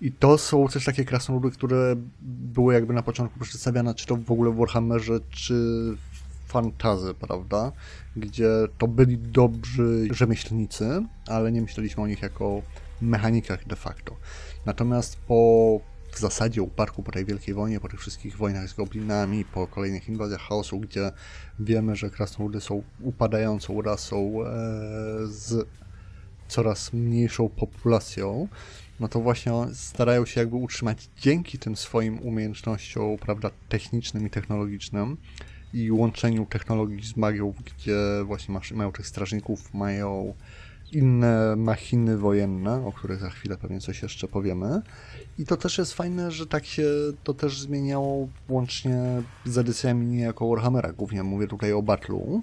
I 0.00 0.12
to 0.12 0.38
są 0.38 0.68
też 0.68 0.84
takie 0.84 1.04
krasnoludy, 1.04 1.50
które 1.50 1.96
były 2.22 2.74
jakby 2.74 2.94
na 2.94 3.02
początku 3.02 3.40
przedstawiane, 3.40 3.94
czy 3.94 4.06
to 4.06 4.16
w 4.16 4.30
ogóle 4.30 4.50
w 4.50 4.56
Warhammerze, 4.56 5.20
czy 5.30 5.54
fantazy, 6.46 7.14
prawda? 7.14 7.72
Gdzie 8.16 8.48
to 8.78 8.88
byli 8.88 9.18
dobrzy 9.18 10.08
rzemieślnicy, 10.10 11.04
ale 11.26 11.52
nie 11.52 11.62
myśleliśmy 11.62 12.02
o 12.02 12.06
nich 12.06 12.22
jako 12.22 12.62
mechanikach 13.02 13.66
de 13.66 13.76
facto. 13.76 14.16
Natomiast 14.66 15.16
po 15.16 15.80
w 16.12 16.18
zasadzie 16.18 16.62
upadku 16.62 17.02
po 17.02 17.12
tej 17.12 17.24
Wielkiej 17.24 17.54
Wojnie, 17.54 17.80
po 17.80 17.88
tych 17.88 18.00
wszystkich 18.00 18.36
wojnach 18.36 18.68
z 18.68 18.74
goblinami, 18.74 19.44
po 19.44 19.66
kolejnych 19.66 20.08
inwazjach 20.08 20.40
chaosu, 20.40 20.80
gdzie 20.80 21.12
wiemy, 21.58 21.96
że 21.96 22.10
krasnoludy 22.10 22.60
są 22.60 22.82
upadającą 23.00 23.82
rasą 23.82 24.42
e, 24.42 24.46
z 25.26 25.68
coraz 26.48 26.92
mniejszą 26.92 27.48
populacją, 27.48 28.48
no 29.00 29.08
to 29.08 29.20
właśnie 29.20 29.52
starają 29.72 30.26
się 30.26 30.40
jakby 30.40 30.56
utrzymać 30.56 31.08
dzięki 31.20 31.58
tym 31.58 31.76
swoim 31.76 32.18
umiejętnościom, 32.18 33.16
prawda, 33.18 33.50
technicznym 33.68 34.26
i 34.26 34.30
technologicznym 34.30 35.16
i 35.72 35.92
łączeniu 35.92 36.46
technologii 36.46 37.06
z 37.06 37.16
magią, 37.16 37.54
gdzie 37.64 37.96
właśnie 38.24 38.54
mają 38.74 38.92
tych 38.92 39.06
strażników, 39.06 39.74
mają 39.74 40.34
inne 40.92 41.56
machiny 41.56 42.18
wojenne, 42.18 42.86
o 42.86 42.92
których 42.92 43.20
za 43.20 43.30
chwilę 43.30 43.56
pewnie 43.56 43.80
coś 43.80 44.02
jeszcze 44.02 44.28
powiemy. 44.28 44.82
I 45.38 45.44
to 45.44 45.56
też 45.56 45.78
jest 45.78 45.94
fajne, 45.94 46.30
że 46.30 46.46
tak 46.46 46.66
się 46.66 46.84
to 47.24 47.34
też 47.34 47.60
zmieniało 47.60 48.28
łącznie 48.48 49.22
z 49.44 49.58
edycjami 49.58 50.06
niejako 50.06 50.48
Warhammera. 50.48 50.92
Głównie 50.92 51.22
mówię 51.22 51.46
tutaj 51.46 51.72
o 51.72 51.82
Battle'u. 51.82 52.40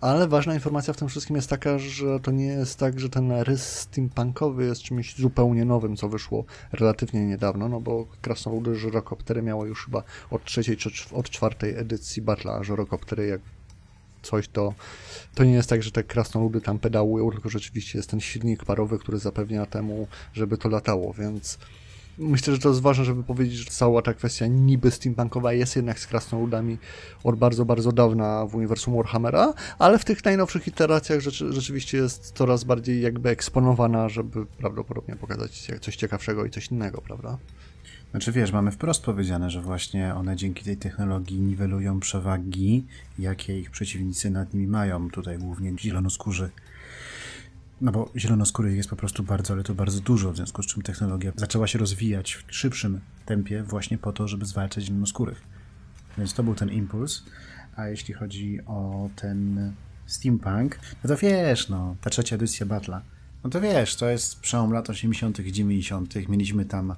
Ale 0.00 0.28
ważna 0.28 0.54
informacja 0.54 0.94
w 0.94 0.96
tym 0.96 1.08
wszystkim 1.08 1.36
jest 1.36 1.50
taka, 1.50 1.78
że 1.78 2.20
to 2.20 2.30
nie 2.30 2.46
jest 2.46 2.78
tak, 2.78 3.00
że 3.00 3.08
ten 3.08 3.32
rys 3.32 3.78
steampunkowy 3.78 4.64
jest 4.64 4.82
czymś 4.82 5.16
zupełnie 5.16 5.64
nowym, 5.64 5.96
co 5.96 6.08
wyszło 6.08 6.44
relatywnie 6.72 7.26
niedawno, 7.26 7.68
no 7.68 7.80
bo 7.80 8.06
krasnoludy 8.22 8.76
żyrokoptery 8.76 9.42
miały 9.42 9.68
już 9.68 9.84
chyba 9.84 10.02
od 10.30 10.44
trzeciej 10.44 10.76
czy 10.76 10.90
od 11.12 11.30
czwartej 11.30 11.78
edycji 11.78 12.22
Battle'a, 12.22 12.62
żyrokoptery 12.62 13.26
jak 13.26 13.40
coś, 14.22 14.48
to, 14.48 14.74
to 15.34 15.44
nie 15.44 15.52
jest 15.52 15.68
tak, 15.68 15.82
że 15.82 15.90
te 15.90 16.04
krasnoludy 16.04 16.60
tam 16.60 16.78
pedałują, 16.78 17.30
tylko 17.30 17.48
rzeczywiście 17.48 17.98
jest 17.98 18.10
ten 18.10 18.20
silnik 18.20 18.64
parowy, 18.64 18.98
który 18.98 19.18
zapewnia 19.18 19.66
temu, 19.66 20.06
żeby 20.32 20.58
to 20.58 20.68
latało, 20.68 21.12
więc 21.12 21.58
myślę, 22.20 22.54
że 22.54 22.60
to 22.60 22.68
jest 22.68 22.80
ważne, 22.80 23.04
żeby 23.04 23.22
powiedzieć, 23.22 23.58
że 23.58 23.70
cała 23.70 24.02
ta 24.02 24.14
kwestia 24.14 24.46
niby 24.46 24.90
steampunkowa 24.90 25.52
jest 25.52 25.76
jednak 25.76 25.98
z 25.98 26.06
krasnoludami 26.06 26.78
od 27.24 27.36
bardzo, 27.36 27.64
bardzo 27.64 27.92
dawna 27.92 28.46
w 28.46 28.54
uniwersum 28.54 28.94
Warhammera, 28.94 29.54
ale 29.78 29.98
w 29.98 30.04
tych 30.04 30.24
najnowszych 30.24 30.66
iteracjach 30.66 31.20
rzeczy, 31.20 31.52
rzeczywiście 31.52 31.98
jest 31.98 32.32
coraz 32.32 32.64
bardziej 32.64 33.02
jakby 33.02 33.28
eksponowana, 33.28 34.08
żeby 34.08 34.46
prawdopodobnie 34.46 35.16
pokazać 35.16 35.68
coś 35.80 35.96
ciekawszego 35.96 36.44
i 36.44 36.50
coś 36.50 36.66
innego, 36.70 37.00
prawda? 37.00 37.38
Znaczy 38.10 38.32
wiesz, 38.32 38.52
mamy 38.52 38.70
wprost 38.70 39.02
powiedziane, 39.04 39.50
że 39.50 39.62
właśnie 39.62 40.14
one 40.14 40.36
dzięki 40.36 40.64
tej 40.64 40.76
technologii 40.76 41.40
niwelują 41.40 42.00
przewagi, 42.00 42.86
jakie 43.18 43.58
ich 43.60 43.70
przeciwnicy 43.70 44.30
nad 44.30 44.54
nimi 44.54 44.66
mają. 44.66 45.10
Tutaj 45.10 45.38
głównie 45.38 45.78
zielonoskórzy. 45.78 46.50
No 47.80 47.92
bo 47.92 48.10
zielonoskórych 48.16 48.76
jest 48.76 48.90
po 48.90 48.96
prostu 48.96 49.22
bardzo, 49.22 49.54
ale 49.54 49.62
to 49.62 49.74
bardzo 49.74 50.00
dużo, 50.00 50.32
w 50.32 50.36
związku 50.36 50.62
z 50.62 50.66
czym 50.66 50.82
technologia 50.82 51.32
zaczęła 51.36 51.66
się 51.66 51.78
rozwijać 51.78 52.34
w 52.34 52.54
szybszym 52.54 53.00
tempie 53.26 53.62
właśnie 53.62 53.98
po 53.98 54.12
to, 54.12 54.28
żeby 54.28 54.46
zwalczać 54.46 54.84
zielonoskórych. 54.84 55.42
Więc 56.18 56.34
to 56.34 56.42
był 56.42 56.54
ten 56.54 56.70
impuls. 56.70 57.22
A 57.76 57.88
jeśli 57.88 58.14
chodzi 58.14 58.58
o 58.66 59.10
ten 59.16 59.72
steampunk, 60.06 60.78
no 61.04 61.08
to 61.08 61.16
wiesz, 61.16 61.68
no, 61.68 61.96
ta 62.00 62.10
trzecia 62.10 62.36
edycja 62.36 62.66
Battle'a, 62.66 63.00
no 63.44 63.50
to 63.50 63.60
wiesz, 63.60 63.96
to 63.96 64.08
jest 64.08 64.40
przełom 64.40 64.72
lat 64.72 64.90
80., 64.90 65.40
90., 65.40 66.28
mieliśmy 66.28 66.64
tam 66.64 66.94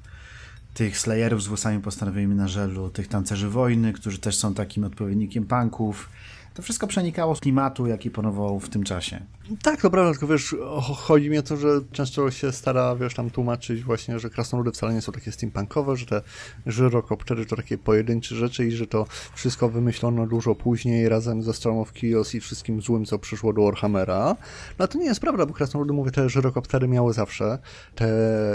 tych 0.75 0.99
Slayerów 0.99 1.43
z 1.43 1.47
włosami 1.47 1.83
postanowionymi 1.83 2.35
na 2.35 2.49
żelu, 2.49 2.91
tych 2.91 3.09
tancerzy 3.09 3.49
wojny, 3.49 3.93
którzy 3.93 4.19
też 4.19 4.37
są 4.37 4.55
takim 4.55 4.85
odpowiednikiem 4.85 5.47
punków. 5.47 6.09
To 6.55 6.63
wszystko 6.63 6.87
przenikało 6.87 7.35
z 7.35 7.41
klimatu, 7.41 7.87
jaki 7.87 8.11
panował 8.11 8.61
w 8.61 8.69
tym 8.69 8.85
czasie. 8.85 9.21
Tak, 9.63 9.81
to 9.81 9.91
prawda, 9.91 10.11
tylko 10.11 10.27
wiesz, 10.27 10.57
chodzi 10.97 11.31
mi 11.31 11.39
o 11.39 11.43
to, 11.43 11.57
że 11.57 11.69
często 11.93 12.31
się 12.31 12.53
stara, 12.53 12.97
wiesz, 12.97 13.15
tam 13.15 13.31
tłumaczyć 13.31 13.85
właśnie, 13.85 14.19
że 14.19 14.31
krasnoludy 14.31 14.73
wcale 14.73 14.95
nie 14.95 15.03
są 15.03 15.13
takie 15.13 15.33
steampunkowe, 15.33 15.97
że 15.97 16.07
te 16.07 16.23
żyrokoptery 16.67 17.47
to 17.47 17.57
takie 17.57 17.79
pojedyncze 17.79 18.35
rzeczy 18.35 18.67
i 18.67 18.71
że 18.71 18.87
to 18.87 19.07
wszystko 19.35 19.69
wymyślono 19.69 20.27
dużo 20.27 20.55
później 20.55 21.09
razem 21.09 21.43
ze 21.43 21.55
Storm 21.55 21.79
of 21.79 21.93
i 22.35 22.41
wszystkim 22.41 22.81
złym, 22.81 23.05
co 23.05 23.19
przyszło 23.19 23.53
do 23.53 23.63
Warhammera. 23.63 24.37
No 24.79 24.89
to 24.89 24.99
nie 24.99 25.05
jest 25.05 25.21
prawda, 25.21 25.47
bo 25.47 25.55
krasnoludy, 25.55 25.93
mówię, 25.93 26.11
te 26.11 26.29
żyrokoptery 26.29 26.89
miały 26.89 27.13
zawsze 27.13 27.59
te 27.95 28.09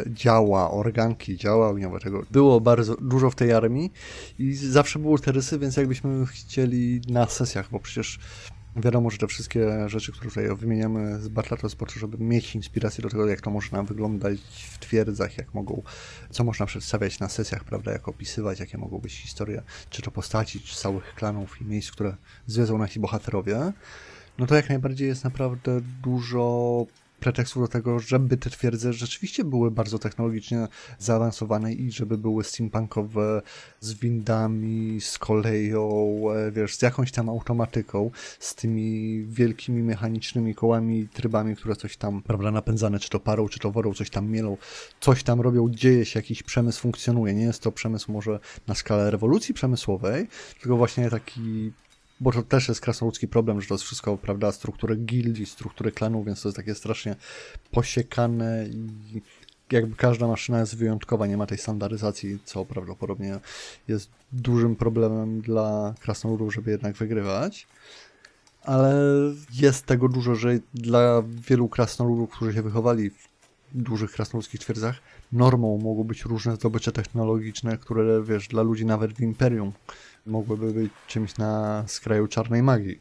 działa, 0.07 0.71
organki, 0.71 1.37
działa 1.37 1.69
ogniowe, 1.69 1.99
tego 1.99 2.23
było 2.31 2.61
bardzo 2.61 2.95
dużo 2.95 3.29
w 3.29 3.35
tej 3.35 3.53
armii 3.53 3.91
i 4.39 4.53
zawsze 4.53 4.99
były 4.99 5.19
te 5.19 5.31
rysy, 5.31 5.59
więc 5.59 5.77
jakbyśmy 5.77 6.25
chcieli 6.25 7.01
na 7.09 7.25
sesjach, 7.25 7.69
bo 7.71 7.79
przecież 7.87 8.19
Wiadomo, 8.75 9.09
że 9.09 9.17
te 9.17 9.27
wszystkie 9.27 9.89
rzeczy, 9.89 10.11
które 10.11 10.29
tutaj 10.29 10.55
wymieniamy 10.55 11.19
z 11.19 11.27
Bartla, 11.27 11.57
to, 11.57 11.69
żeby 11.99 12.17
mieć 12.17 12.55
inspirację 12.55 13.01
do 13.01 13.09
tego, 13.09 13.27
jak 13.27 13.41
to 13.41 13.51
można 13.51 13.83
wyglądać 13.83 14.39
w 14.71 14.77
twierdzach, 14.79 15.37
jak 15.37 15.53
mogą, 15.53 15.81
co 16.29 16.43
można 16.43 16.65
przedstawiać 16.65 17.19
na 17.19 17.29
sesjach, 17.29 17.63
prawda, 17.63 17.91
jak 17.91 18.07
opisywać, 18.07 18.59
jakie 18.59 18.77
mogą 18.77 18.99
być 18.99 19.13
historie, 19.13 19.61
czy 19.89 20.01
to 20.01 20.11
postaci, 20.11 20.61
czy 20.61 20.75
całych 20.75 21.15
klanów 21.15 21.61
i 21.61 21.65
miejsc, 21.65 21.91
które 21.91 22.15
zwiedzą 22.47 22.77
nasi 22.77 22.99
bohaterowie. 22.99 23.73
No 24.37 24.45
to 24.45 24.55
jak 24.55 24.69
najbardziej 24.69 25.07
jest 25.07 25.23
naprawdę 25.23 25.81
dużo 26.03 26.85
pretekstu 27.19 27.59
do 27.59 27.67
tego, 27.67 27.99
żeby 27.99 28.37
te 28.37 28.49
twierdze 28.49 28.93
rzeczywiście 28.93 29.43
były 29.43 29.71
bardzo 29.71 29.99
technologicznie 29.99 30.67
zaawansowane 30.99 31.73
i 31.73 31.91
żeby 31.91 32.17
były 32.17 32.43
steampunkowe 32.43 33.41
z 33.79 33.93
windami, 33.93 35.01
z 35.01 35.17
koleją, 35.17 36.19
e, 36.31 36.51
wiesz, 36.51 36.75
z 36.75 36.81
jakąś 36.81 37.11
tam 37.11 37.29
automatyką, 37.29 38.11
z 38.39 38.55
tymi 38.55 39.23
wielkimi 39.25 39.83
mechanicznymi 39.83 40.55
kołami, 40.55 41.07
trybami, 41.07 41.55
które 41.55 41.75
coś 41.75 41.97
tam, 41.97 42.21
prawda, 42.21 42.51
napędzane, 42.51 42.99
czy 42.99 43.09
to 43.09 43.19
parą, 43.19 43.47
czy 43.47 43.59
to 43.59 43.71
wodą, 43.71 43.93
coś 43.93 44.09
tam 44.09 44.29
mielą, 44.29 44.57
coś 44.99 45.23
tam 45.23 45.41
robią, 45.41 45.69
dzieje 45.69 46.05
się, 46.05 46.19
jakiś 46.19 46.43
przemysł 46.43 46.81
funkcjonuje. 46.81 47.33
Nie 47.33 47.43
jest 47.43 47.61
to 47.61 47.71
przemysł 47.71 48.11
może 48.11 48.39
na 48.67 48.75
skalę 48.75 49.11
rewolucji 49.11 49.53
przemysłowej, 49.53 50.27
tylko 50.61 50.77
właśnie 50.77 51.09
taki 51.09 51.71
bo 52.19 52.31
to 52.31 52.43
też 52.43 52.67
jest 52.67 52.81
krasnoludzki 52.81 53.27
problem, 53.27 53.61
że 53.61 53.67
to 53.67 53.73
jest 53.73 53.83
wszystko, 53.83 54.17
prawda, 54.17 54.51
struktury 54.51 54.95
gildii, 54.95 55.45
struktury 55.45 55.91
klanów, 55.91 56.25
więc 56.25 56.41
to 56.41 56.47
jest 56.47 56.55
takie 56.55 56.75
strasznie 56.75 57.15
posiekane 57.71 58.65
i 58.67 59.21
jakby 59.71 59.95
każda 59.95 60.27
maszyna 60.27 60.59
jest 60.59 60.77
wyjątkowa, 60.77 61.27
nie 61.27 61.37
ma 61.37 61.45
tej 61.45 61.57
standaryzacji, 61.57 62.39
co 62.45 62.65
prawdopodobnie 62.65 63.39
jest 63.87 64.09
dużym 64.31 64.75
problemem 64.75 65.41
dla 65.41 65.93
krasnoludów, 65.99 66.53
żeby 66.53 66.71
jednak 66.71 66.95
wygrywać. 66.95 67.67
Ale 68.63 68.95
jest 69.53 69.85
tego 69.85 70.09
dużo, 70.09 70.35
że 70.35 70.59
dla 70.73 71.23
wielu 71.49 71.69
krasnoludów, 71.69 72.29
którzy 72.29 72.53
się 72.53 72.61
wychowali 72.61 73.09
w 73.09 73.27
dużych 73.73 74.11
krasnoludzkich 74.11 74.59
twierdzach, 74.59 74.95
normą 75.31 75.77
mogą 75.77 76.03
być 76.03 76.25
różne 76.25 76.55
zdobycze 76.55 76.91
technologiczne, 76.91 77.77
które, 77.77 78.23
wiesz, 78.23 78.47
dla 78.47 78.61
ludzi 78.61 78.85
nawet 78.85 79.13
w 79.13 79.21
Imperium 79.21 79.71
mogłyby 80.27 80.73
być 80.73 80.91
czymś 81.07 81.37
na 81.37 81.83
skraju 81.87 82.27
czarnej 82.27 82.63
magii. 82.63 82.99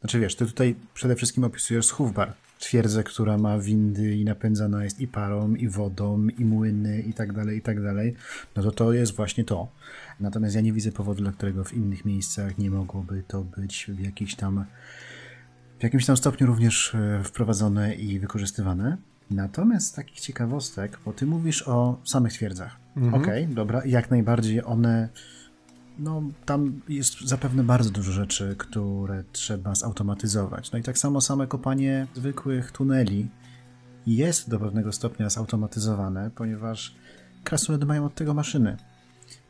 Znaczy 0.00 0.20
wiesz, 0.20 0.36
ty 0.36 0.46
tutaj 0.46 0.74
przede 0.94 1.16
wszystkim 1.16 1.44
opisujesz 1.44 1.90
Hufbar, 1.90 2.32
twierdzę, 2.58 3.04
która 3.04 3.38
ma 3.38 3.58
windy 3.58 4.16
i 4.16 4.24
napędzana 4.24 4.84
jest 4.84 5.00
i 5.00 5.08
parą, 5.08 5.54
i 5.54 5.68
wodą, 5.68 6.26
i 6.38 6.44
młyny, 6.44 7.00
i 7.00 7.12
tak 7.12 7.32
dalej, 7.32 7.58
i 7.58 7.62
tak 7.62 7.82
dalej, 7.82 8.14
no 8.56 8.62
to 8.62 8.70
to 8.70 8.92
jest 8.92 9.16
właśnie 9.16 9.44
to. 9.44 9.68
Natomiast 10.20 10.54
ja 10.54 10.60
nie 10.60 10.72
widzę 10.72 10.92
powodu, 10.92 11.22
dla 11.22 11.32
którego 11.32 11.64
w 11.64 11.72
innych 11.72 12.04
miejscach 12.04 12.58
nie 12.58 12.70
mogłoby 12.70 13.22
to 13.28 13.44
być 13.44 13.86
w 13.88 14.00
jakiś 14.00 14.34
tam 14.34 14.64
w 15.78 15.82
jakimś 15.82 16.06
tam 16.06 16.16
stopniu 16.16 16.46
również 16.46 16.94
e, 16.94 17.24
wprowadzone 17.24 17.94
i 17.94 18.18
wykorzystywane. 18.18 18.96
Natomiast 19.30 19.86
z 19.86 19.92
takich 19.92 20.20
ciekawostek, 20.20 20.98
bo 21.04 21.12
ty 21.12 21.26
mówisz 21.26 21.68
o 21.68 22.00
samych 22.04 22.32
twierdzach. 22.32 22.76
Mhm. 22.96 23.22
Okej, 23.22 23.44
okay, 23.44 23.54
dobra, 23.54 23.82
jak 23.84 24.10
najbardziej 24.10 24.64
one 24.64 25.08
no, 25.98 26.22
tam 26.44 26.80
jest 26.88 27.20
zapewne 27.20 27.64
bardzo 27.64 27.90
dużo 27.90 28.12
rzeczy, 28.12 28.54
które 28.58 29.24
trzeba 29.32 29.74
zautomatyzować. 29.74 30.72
No 30.72 30.78
i 30.78 30.82
tak 30.82 30.98
samo 30.98 31.20
same 31.20 31.46
kopanie 31.46 32.06
zwykłych 32.14 32.72
tuneli 32.72 33.28
jest 34.06 34.50
do 34.50 34.58
pewnego 34.58 34.92
stopnia 34.92 35.30
zautomatyzowane, 35.30 36.30
ponieważ 36.34 36.94
krasnoludy 37.44 37.86
mają 37.86 38.04
od 38.04 38.14
tego 38.14 38.34
maszyny. 38.34 38.76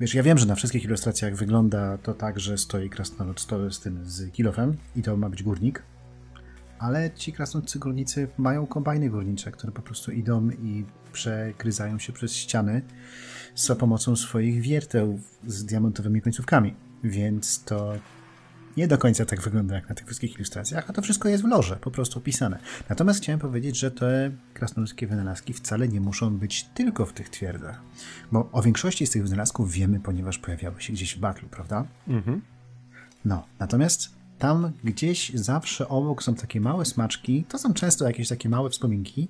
Wiesz, 0.01 0.15
ja 0.15 0.23
wiem, 0.23 0.39
że 0.39 0.47
na 0.47 0.55
wszystkich 0.55 0.85
ilustracjach 0.85 1.37
wygląda 1.37 1.99
to 1.99 2.15
tak, 2.15 2.41
że 2.41 2.59
stoi 2.59 2.91
krasnolud 2.91 3.41
z 3.71 3.81
tym 3.81 4.01
z 4.05 4.33
kilofem 4.33 4.77
i 4.97 5.03
to 5.03 5.17
ma 5.17 5.31
być 5.31 5.43
górnik, 5.43 5.83
ale 6.79 7.11
ci 7.15 7.33
krasnoludcy 7.33 7.79
górnicy 7.79 8.29
mają 8.39 8.67
kombajny 8.67 9.11
górnicze, 9.11 9.53
które 9.53 9.73
po 9.73 9.83
prostu 9.83 10.13
idą 10.13 10.51
i 10.51 10.85
przegryzają 11.13 11.99
się 11.99 12.13
przez 12.13 12.37
ściany 12.37 12.83
za 13.55 13.77
pomocą 13.77 14.17
swoich 14.17 14.61
wierteł 14.61 15.21
z 15.47 15.65
diamentowymi 15.65 16.23
końcówkami. 16.23 16.75
Więc 17.05 17.65
to 17.65 17.93
nie 18.77 18.89
do 18.89 18.99
końca 18.99 19.25
tak 19.25 19.43
wygląda 19.43 19.75
jak 19.75 19.89
na 19.89 19.95
tych 19.95 20.07
wszystkich 20.07 20.35
ilustracjach, 20.35 20.91
a 20.91 20.93
to 20.93 21.03
wszystko 21.03 21.29
jest 21.29 21.43
w 21.43 21.47
loże, 21.47 21.77
po 21.77 21.91
prostu 21.91 22.19
opisane. 22.19 22.59
Natomiast 22.89 23.21
chciałem 23.21 23.41
powiedzieć, 23.41 23.79
że 23.79 23.91
te 23.91 24.31
krasnoludzkie 24.55 25.07
wynalazki 25.07 25.53
wcale 25.53 25.89
nie 25.89 26.01
muszą 26.01 26.39
być 26.39 26.65
tylko 26.65 27.07
w 27.07 27.13
tych 27.13 27.29
twierdzach. 27.29 27.81
Bo 28.33 28.49
o 28.53 28.63
większości 28.63 29.07
z 29.07 29.11
tych 29.11 29.23
wynalazków 29.23 29.73
wiemy, 29.73 30.01
ponieważ 30.01 30.39
pojawiały 30.39 30.81
się 30.81 30.93
gdzieś 30.93 31.17
w 31.17 31.21
battlu, 31.21 31.49
prawda? 31.49 31.85
Mhm. 32.09 32.43
No, 33.25 33.47
natomiast 33.59 34.11
tam 34.45 34.73
gdzieś 34.85 35.33
zawsze 35.35 35.89
obok 35.89 36.23
są 36.23 36.35
takie 36.35 36.61
małe 36.61 36.85
smaczki, 36.85 37.45
to 37.49 37.59
są 37.59 37.75
często 37.75 38.07
jakieś 38.07 38.29
takie 38.29 38.49
małe 38.49 38.71
wspominki, 38.71 39.29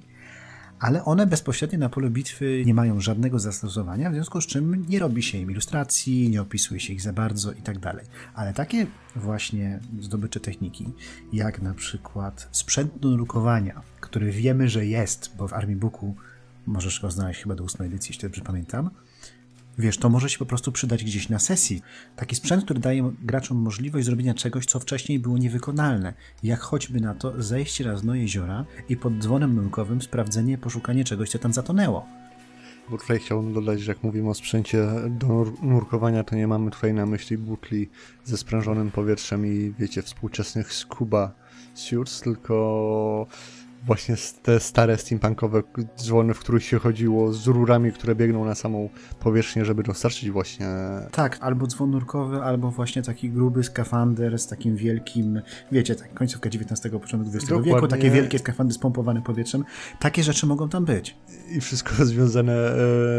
ale 0.81 1.05
one 1.05 1.27
bezpośrednio 1.27 1.79
na 1.79 1.89
polu 1.89 2.11
bitwy 2.11 2.63
nie 2.67 2.75
mają 2.75 3.01
żadnego 3.01 3.39
zastosowania, 3.39 4.11
w 4.11 4.15
związku 4.15 4.41
z 4.41 4.47
czym 4.47 4.87
nie 4.89 4.99
robi 4.99 5.23
się 5.23 5.39
im 5.39 5.51
ilustracji, 5.51 6.31
nie 6.31 6.43
opisuje 6.43 6.81
się 6.81 6.93
ich 6.93 7.03
za 7.03 7.13
bardzo 7.13 7.53
i 7.53 7.63
tak 7.63 7.79
dalej. 7.79 8.05
Ale 8.35 8.55
takie 8.55 8.87
właśnie 9.17 9.81
zdobycze 10.01 10.41
techniki, 10.41 10.93
jak 11.33 11.63
na 11.63 11.75
przykład 11.75 12.49
sprzęt 12.53 12.99
do 12.99 13.11
drukowania, 13.11 13.83
który 14.01 14.31
wiemy, 14.31 14.69
że 14.69 14.87
jest, 14.87 15.31
bo 15.39 15.49
w 15.49 15.53
Army 15.53 15.77
Booku 15.77 16.15
możesz 16.67 17.01
go 17.01 17.11
znaleźć 17.11 17.43
chyba 17.43 17.55
do 17.55 17.65
ósmej 17.65 17.89
edycji, 17.89 18.13
jeśli 18.13 18.23
dobrze 18.29 18.43
pamiętam, 18.43 18.91
Wiesz, 19.79 19.99
to 19.99 20.09
może 20.09 20.31
się 20.31 20.39
po 20.39 20.47
prostu 20.47 20.73
przydać 20.73 21.05
gdzieś 21.05 21.29
na 21.29 21.39
sesji. 21.39 21.83
Taki 22.17 22.37
sprzęt, 22.37 22.65
który 22.65 22.81
daje 22.81 23.13
graczom 23.23 23.57
możliwość 23.59 24.07
zrobienia 24.07 24.35
czegoś, 24.35 24.67
co 24.67 24.81
wcześniej 24.81 25.19
było 25.19 25.39
niewykonalne. 25.39 26.15
Jak 26.43 26.61
choćby 26.61 27.01
na 27.01 27.15
to 27.15 27.43
zejście 27.43 27.85
raz 27.85 28.05
do 28.05 28.15
jeziora 28.15 28.65
i 28.89 28.97
pod 28.97 29.19
dzwonem 29.19 29.55
nurkowym 29.55 30.03
sprawdzenie, 30.03 30.59
poszukanie 30.59 31.05
czegoś, 31.05 31.31
co 31.31 31.39
tam 31.39 31.53
zatonęło. 31.53 32.07
Bo 32.91 32.99
tutaj 32.99 33.19
chciałbym 33.19 33.53
dodać, 33.53 33.81
że 33.81 33.93
jak 33.93 34.03
mówimy 34.03 34.29
o 34.31 34.35
sprzęcie 34.35 34.87
do 35.11 35.53
nurkowania, 35.63 36.25
to 36.25 36.37
nie 36.37 36.47
mamy 36.47 36.71
tutaj 36.71 36.95
na 36.95 37.07
myśli 37.07 37.39
butli 37.39 37.91
ze 38.25 38.37
sprężonym 38.37 38.91
powietrzem 38.91 39.47
i 39.47 39.75
wiecie, 39.79 40.03
współczesnych 40.03 40.73
scuba 40.73 41.33
suits, 41.75 42.21
tylko 42.21 43.27
właśnie 43.87 44.15
te 44.43 44.61
stare 44.61 44.99
steampunkowe 44.99 45.63
dzwony, 45.97 46.35
w 46.35 46.39
których 46.39 46.65
się 46.65 46.79
chodziło 46.79 47.33
z 47.33 47.47
rurami, 47.47 47.93
które 47.93 48.15
biegną 48.15 48.45
na 48.45 48.55
samą 48.55 48.89
powierzchnię, 49.21 49.65
żeby 49.65 49.83
dostarczyć 49.83 50.31
właśnie... 50.31 50.67
Tak, 51.11 51.39
albo 51.41 51.67
dzwon 51.67 51.91
nurkowy, 51.91 52.43
albo 52.43 52.71
właśnie 52.71 53.03
taki 53.03 53.31
gruby 53.31 53.65
skafander 53.65 54.39
z 54.39 54.47
takim 54.47 54.77
wielkim, 54.77 55.41
wiecie, 55.73 55.95
tak, 55.95 56.15
końcówka 56.15 56.49
XIX, 56.49 56.81
początek 57.01 57.29
XX 57.35 57.49
Dokładnie. 57.49 57.73
wieku, 57.73 57.89
takie 57.89 58.11
wielkie 58.11 58.39
skafandy 58.39 58.75
spompowane 58.75 59.23
powietrzem. 59.23 59.65
Takie 60.01 60.23
rzeczy 60.23 60.47
mogą 60.47 60.69
tam 60.69 60.85
być. 60.85 61.17
I 61.51 61.61
wszystko 61.61 62.05
związane 62.05 62.53
e, 62.53 62.77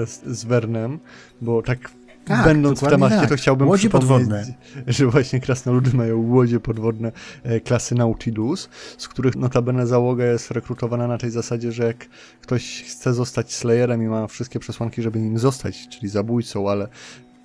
z, 0.08 0.21
z 0.25 0.45
Wernem, 0.45 0.99
bo 1.41 1.62
tak 1.62 1.91
tak, 2.26 2.46
Będąc 2.46 2.82
w 2.82 2.90
temacie, 2.90 3.16
tak. 3.16 3.30
to 3.30 3.36
chciałbym 3.36 3.68
łodzie 3.68 3.90
podwodne. 3.90 4.46
że 4.88 5.08
właśnie 5.08 5.40
krasnoludy 5.40 5.98
mają 5.98 6.18
łodzie 6.18 6.60
podwodne 6.60 7.12
e, 7.44 7.60
klasy 7.60 7.96
Nautilus, 7.96 8.70
z 8.98 9.08
których 9.08 9.36
notabene 9.36 9.88
załoga 9.88 10.26
jest 10.26 10.52
rekrutowana 10.52 11.08
na 11.08 11.18
tej 11.18 11.32
zasadzie, 11.32 11.72
że 11.72 11.84
jak 11.84 12.06
ktoś 12.42 12.84
chce 12.84 13.14
zostać 13.14 13.54
Slayerem 13.54 14.04
i 14.04 14.08
ma 14.08 14.28
wszystkie 14.28 14.60
przesłanki, 14.60 15.02
żeby 15.02 15.20
nim 15.20 15.40
zostać, 15.40 15.88
czyli 15.90 16.10
zabójcą, 16.10 16.70
ale 16.70 16.88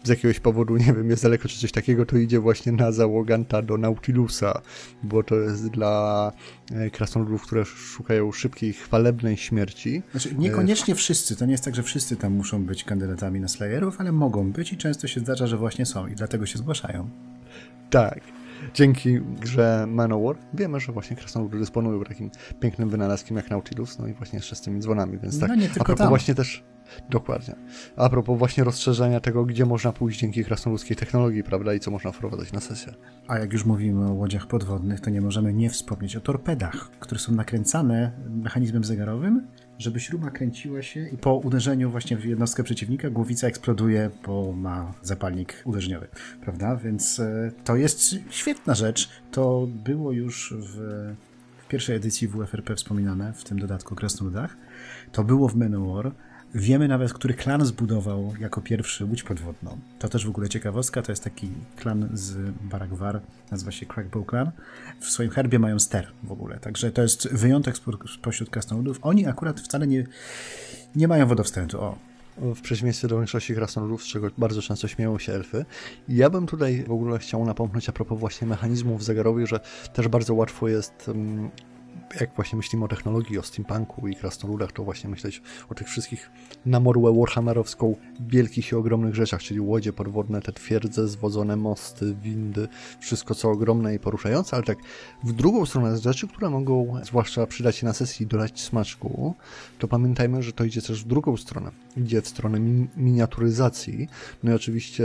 z 0.05 0.09
jakiegoś 0.09 0.41
powodu, 0.41 0.77
nie 0.77 0.93
wiem, 0.93 1.11
jest 1.11 1.23
daleko 1.23 1.49
czy 1.49 1.59
coś 1.59 1.73
takiego, 1.73 2.07
to 2.07 2.17
idzie 2.17 2.41
właśnie 2.41 2.73
na 2.73 2.93
załoganta 2.93 3.63
do 3.63 3.79
Nautilusa, 3.79 4.61
bo 5.03 5.23
to 5.23 5.35
jest 5.35 5.69
dla 5.69 6.33
e, 6.73 6.91
krasnoludów, 6.91 7.43
które 7.43 7.65
szukają 7.65 8.33
szybkiej, 8.33 8.73
chwalebnej 8.73 9.37
śmierci. 9.37 10.03
Znaczy, 10.11 10.35
niekoniecznie 10.39 10.95
wszyscy, 10.95 11.37
to 11.37 11.47
nie 11.47 11.53
jest 11.53 11.65
tak, 11.65 11.75
że 11.75 11.83
wszyscy 11.83 12.17
tam 12.17 12.33
muszą 12.33 12.65
być 12.65 12.85
kandydatami 12.85 13.41
na 13.41 13.49
Slayerów, 13.49 14.01
ale 14.01 14.13
mogą 14.13 14.53
być 14.53 14.73
i 14.73 14.77
często 14.77 15.09
się 15.09 15.21
zdarza, 15.21 15.47
że 15.47 15.57
właśnie 15.57 15.87
są 15.87 16.07
i 16.07 16.15
dlatego 16.15 16.47
się 16.47 16.59
zgłaszają. 16.59 17.11
Tak. 17.91 18.21
Dzięki 18.75 19.21
grze 19.21 19.87
Manowar 19.89 20.37
wiemy, 20.55 20.81
że 20.81 20.93
właśnie 20.93 21.17
krasnoludy 21.17 21.59
dysponują 21.59 22.05
takim 22.05 22.31
pięknym 22.61 22.89
wynalazkiem 22.89 23.37
jak 23.37 23.51
Nautilus, 23.51 23.99
no 23.99 24.07
i 24.07 24.13
właśnie 24.13 24.37
jeszcze 24.37 24.57
z 24.57 24.61
tymi 24.61 24.81
dzwonami, 24.81 25.19
więc 25.19 25.41
tak. 25.41 25.49
No 25.49 25.55
nie 25.55 25.67
tylko 25.67 25.81
A 25.81 25.85
propos 25.85 25.99
tam. 25.99 26.09
właśnie 26.09 26.35
też 26.35 26.65
Dokładnie. 27.11 27.55
A 27.97 28.09
propos 28.09 28.39
właśnie 28.39 28.65
rozszerzenia 28.65 29.21
tego, 29.21 29.45
gdzie 29.45 29.67
można 29.67 29.93
pójść 29.93 30.21
dzięki 30.21 30.45
krasnoludzkiej 30.45 30.97
technologii, 30.97 31.45
prawda, 31.45 31.75
i 31.75 31.81
co 31.81 31.91
można 31.91 32.13
wprowadzać 32.13 32.53
na 32.53 32.61
sesję. 32.61 32.95
A 33.29 33.39
jak 33.39 33.53
już 33.53 33.65
mówimy 33.65 34.07
o 34.07 34.13
łodziach 34.13 34.47
podwodnych, 34.47 35.01
to 35.01 35.11
nie 35.11 35.21
możemy 35.21 35.55
nie 35.55 35.71
wspomnieć 35.71 36.17
o 36.17 36.21
torpedach, 36.21 36.91
które 37.01 37.19
są 37.21 37.33
nakręcane 37.33 38.13
mechanizmem 38.31 38.85
zegarowym, 38.85 39.47
żeby 39.79 40.01
śruba 40.01 40.31
kręciła 40.31 40.83
się 40.83 41.09
i 41.09 41.17
po 41.17 41.35
uderzeniu 41.35 41.91
właśnie 41.91 42.17
w 42.17 42.25
jednostkę 42.25 42.63
przeciwnika 42.63 43.11
głowica 43.11 43.47
eksploduje, 43.47 44.11
bo 44.27 44.53
ma 44.53 44.95
zapalnik 45.03 45.63
uderzeniowy, 45.65 46.09
prawda? 46.41 46.77
Więc 46.77 47.21
e, 47.21 47.53
to 47.65 47.77
jest 47.77 48.15
świetna 48.31 48.75
rzecz. 48.75 49.11
To 49.31 49.69
było 49.85 50.13
już 50.13 50.55
w, 50.59 50.79
pierwszej 51.71 51.97
edycji 51.97 52.29
WFRP 52.29 52.77
wspominane, 52.77 53.33
w 53.33 53.45
tym 53.45 53.59
dodatku 53.59 53.95
Krasnoludach. 53.95 54.57
To 55.13 55.25
było 55.25 55.49
w 55.49 55.57
Manowar 55.57 56.13
Wiemy 56.55 56.89
nawet, 56.89 57.13
który 57.13 57.35
klan 57.35 57.65
zbudował 57.65 58.33
jako 58.41 58.61
pierwszy 58.61 59.05
łódź 59.05 59.23
podwodną. 59.23 59.79
To 59.99 60.09
też 60.09 60.27
w 60.27 60.29
ogóle 60.29 60.49
ciekawostka, 60.49 61.03
to 61.03 61.13
jest 61.13 61.25
taki 61.25 61.49
klan 61.77 62.09
z 62.13 62.51
Baragwar, 62.63 63.21
nazywa 63.51 63.71
się 63.71 63.87
Crackbow 63.87 64.27
Clan. 64.27 64.51
W 65.01 65.07
swoim 65.07 65.31
herbie 65.31 65.59
mają 65.59 65.79
ster 65.79 66.13
w 66.23 66.33
ogóle, 66.33 66.59
także 66.59 66.93
to 66.93 67.03
jest 67.03 67.29
wyjątek 67.33 67.75
spośród 68.15 68.51
krasnoludów. 68.51 68.99
Oni 69.03 69.27
akurat 69.27 69.61
wcale 69.61 69.87
nie, 69.87 70.07
nie 70.97 71.09
mają 71.09 71.27
wodowstrętu. 71.27 71.81
O, 71.81 71.99
w 72.55 72.61
przeciwieństwie 72.61 73.09
do 73.09 73.17
większości 73.17 73.55
krasnoludów, 73.55 74.03
z 74.03 74.07
czego 74.07 74.31
bardzo 74.39 74.63
często 74.63 74.89
śmieją 74.89 75.19
się 75.19 75.33
elfy. 75.33 75.65
ja 76.09 76.31
bym 76.31 76.47
tutaj 76.47 76.85
w 76.85 76.93
ogóle 76.93 77.19
chciał 77.19 77.45
napomknąć 77.45 77.89
a 77.89 77.93
propos 77.93 78.21
właśnie 78.21 78.47
mechanizmów 78.47 79.05
zegarowych, 79.05 79.47
że 79.47 79.61
też 79.93 80.09
bardzo 80.09 80.35
łatwo 80.35 80.69
jest 80.69 81.09
um, 81.09 81.51
jak 82.21 82.35
właśnie 82.35 82.57
myślimy 82.57 82.85
o 82.85 82.89
technologii, 82.89 83.39
o 83.39 83.43
steampunku 83.43 84.09
i 84.09 84.17
krasnoludach, 84.17 84.73
to 84.73 84.85
właśnie 84.85 85.11
myśleć 85.11 85.43
o 85.69 85.75
tych 85.75 85.89
wszystkich 85.89 86.31
na 86.67 86.81
morłę 86.81 87.15
warhammerowską 87.19 87.97
wielkich 88.21 88.73
i 88.73 88.75
ogromnych 88.75 89.15
rzeczach, 89.15 89.43
czyli 89.43 89.61
łodzie 89.61 89.93
podwodne, 89.93 90.43
te 90.43 90.53
twierdze, 90.53 91.09
zwodzone 91.09 91.57
mosty, 91.57 92.15
windy, 92.23 92.69
wszystko 93.01 93.35
co 93.35 93.51
ogromne 93.51 93.95
i 93.95 93.99
poruszające, 93.99 94.57
ale 94.57 94.65
tak 94.65 94.79
w 95.25 95.33
drugą 95.33 95.67
stronę 95.67 95.99
rzeczy, 95.99 96.29
które 96.29 96.51
mogą 96.51 97.01
zwłaszcza 97.05 97.47
przydać 97.47 97.77
się 97.77 97.87
na 97.87 97.93
sesji 97.93 98.27
dodać 98.27 98.61
smaczku, 98.61 99.35
to 99.79 99.89
pamiętajmy, 99.89 100.43
że 100.43 100.53
to 100.53 100.65
idzie 100.65 100.83
też 100.83 101.05
w 101.05 101.07
drugą 101.07 101.37
stronę. 101.37 101.71
Idzie 101.97 102.23
w 102.23 102.29
stronę 102.29 102.61
mi 102.61 102.89
miniaturyzacji, 102.97 104.09
no 104.43 104.53
i 104.53 104.55
oczywiście 104.55 105.05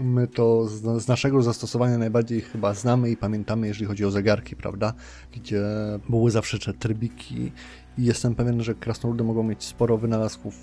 my 0.00 0.26
to 0.26 0.68
z, 0.68 1.02
z, 1.02 1.08
naszego 1.08 1.42
zastosowania 1.42 1.98
najbardziej 1.98 2.40
chyba 2.40 2.74
znamy 2.74 3.10
i 3.10 3.16
pamiętamy, 3.16 3.66
jeżeli 3.66 3.86
chodzi 3.86 4.04
o 4.04 4.10
zegarki, 4.10 4.56
prawda? 4.56 4.94
Gdzie 5.32 5.62
były 6.12 6.30
zawsze 6.30 6.58
te 6.58 6.72
trybiki 6.72 7.52
i 7.98 8.04
jestem 8.04 8.34
pewien, 8.34 8.62
że 8.62 8.74
krasnoludy 8.74 9.24
mogą 9.24 9.42
mieć 9.42 9.64
sporo 9.64 9.98
wynalazków 9.98 10.54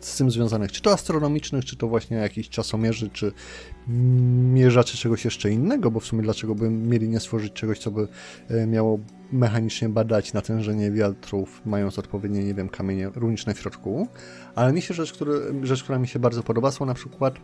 z 0.00 0.16
tym 0.16 0.30
związanych, 0.30 0.72
czy 0.72 0.82
to 0.82 0.92
astronomicznych, 0.92 1.64
czy 1.64 1.76
to 1.76 1.88
właśnie 1.88 2.16
jakichś 2.16 2.48
czasomierzy, 2.48 3.10
czy 3.10 3.32
mierzaczy 4.52 4.98
czegoś 4.98 5.24
jeszcze 5.24 5.50
innego, 5.50 5.90
bo 5.90 6.00
w 6.00 6.06
sumie 6.06 6.22
dlaczego 6.22 6.54
by 6.54 6.70
mieli 6.70 7.08
nie 7.08 7.20
stworzyć 7.20 7.52
czegoś, 7.52 7.78
co 7.78 7.90
by 7.90 8.08
e, 8.48 8.66
miało 8.66 8.98
mechanicznie 9.32 9.88
badać 9.88 10.32
natężenie 10.32 10.90
wiatrów, 10.90 11.62
mając 11.66 11.98
odpowiednie, 11.98 12.44
nie 12.44 12.54
wiem, 12.54 12.68
kamienie 12.68 13.10
runiczne 13.14 13.54
w 13.54 13.60
środku. 13.60 14.08
Ale 14.54 14.72
mi 14.72 14.82
się 14.82 14.94
rzecz, 14.94 15.12
który, 15.12 15.32
rzecz, 15.62 15.82
która 15.82 15.98
mi 15.98 16.08
się 16.08 16.18
bardzo 16.18 16.42
podoba, 16.42 16.70
są 16.70 16.86
na 16.86 16.94
przykład 16.94 17.34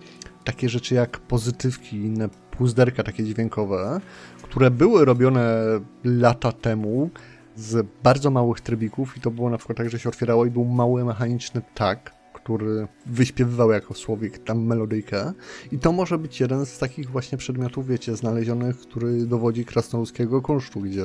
takie 0.45 0.69
rzeczy 0.69 0.95
jak 0.95 1.19
pozytywki, 1.19 1.97
inne 1.97 2.29
puzderka 2.51 3.03
takie 3.03 3.25
dźwiękowe, 3.25 4.01
które 4.43 4.71
były 4.71 5.05
robione 5.05 5.57
lata 6.05 6.53
temu 6.53 7.11
z 7.57 7.87
bardzo 8.03 8.31
małych 8.31 8.61
trybików 8.61 9.17
i 9.17 9.21
to 9.21 9.31
było 9.31 9.51
na 9.51 9.59
przykład 9.59 9.79
tak, 9.79 9.91
że 9.91 9.99
się 9.99 10.09
otwierało 10.09 10.47
i 10.47 10.51
był 10.51 10.65
mały 10.65 11.05
mechaniczny 11.05 11.63
tak, 11.75 12.15
który 12.33 12.89
wyśpiewywał 13.07 13.71
jako 13.71 13.95
słowik 13.95 14.39
tam 14.39 14.65
melodyjkę. 14.65 15.33
I 15.73 15.79
to 15.79 15.93
może 15.93 16.19
być 16.19 16.41
jeden 16.41 16.67
z 16.67 16.79
takich 16.79 17.11
właśnie 17.11 17.39
przedmiotów, 17.39 17.87
wiecie, 17.87 18.17
znalezionych, 18.17 18.79
który 18.79 19.27
dowodzi 19.27 19.65
krasnoludzkiego 19.65 20.43
kunsztu, 20.43 20.81
gdzie 20.81 21.05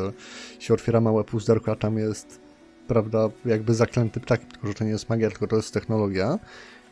się 0.60 0.74
otwiera 0.74 1.02
małe 1.02 1.24
puzderko, 1.24 1.72
a 1.72 1.76
tam 1.76 1.98
jest, 1.98 2.42
prawda, 2.88 3.30
jakby 3.46 3.74
zaklęty 3.74 4.20
ptak, 4.20 4.46
tylko 4.46 4.68
że 4.68 4.74
to 4.74 4.84
nie 4.84 4.90
jest 4.90 5.10
magia, 5.10 5.30
tylko 5.30 5.48
to 5.48 5.56
jest 5.56 5.74
technologia. 5.74 6.40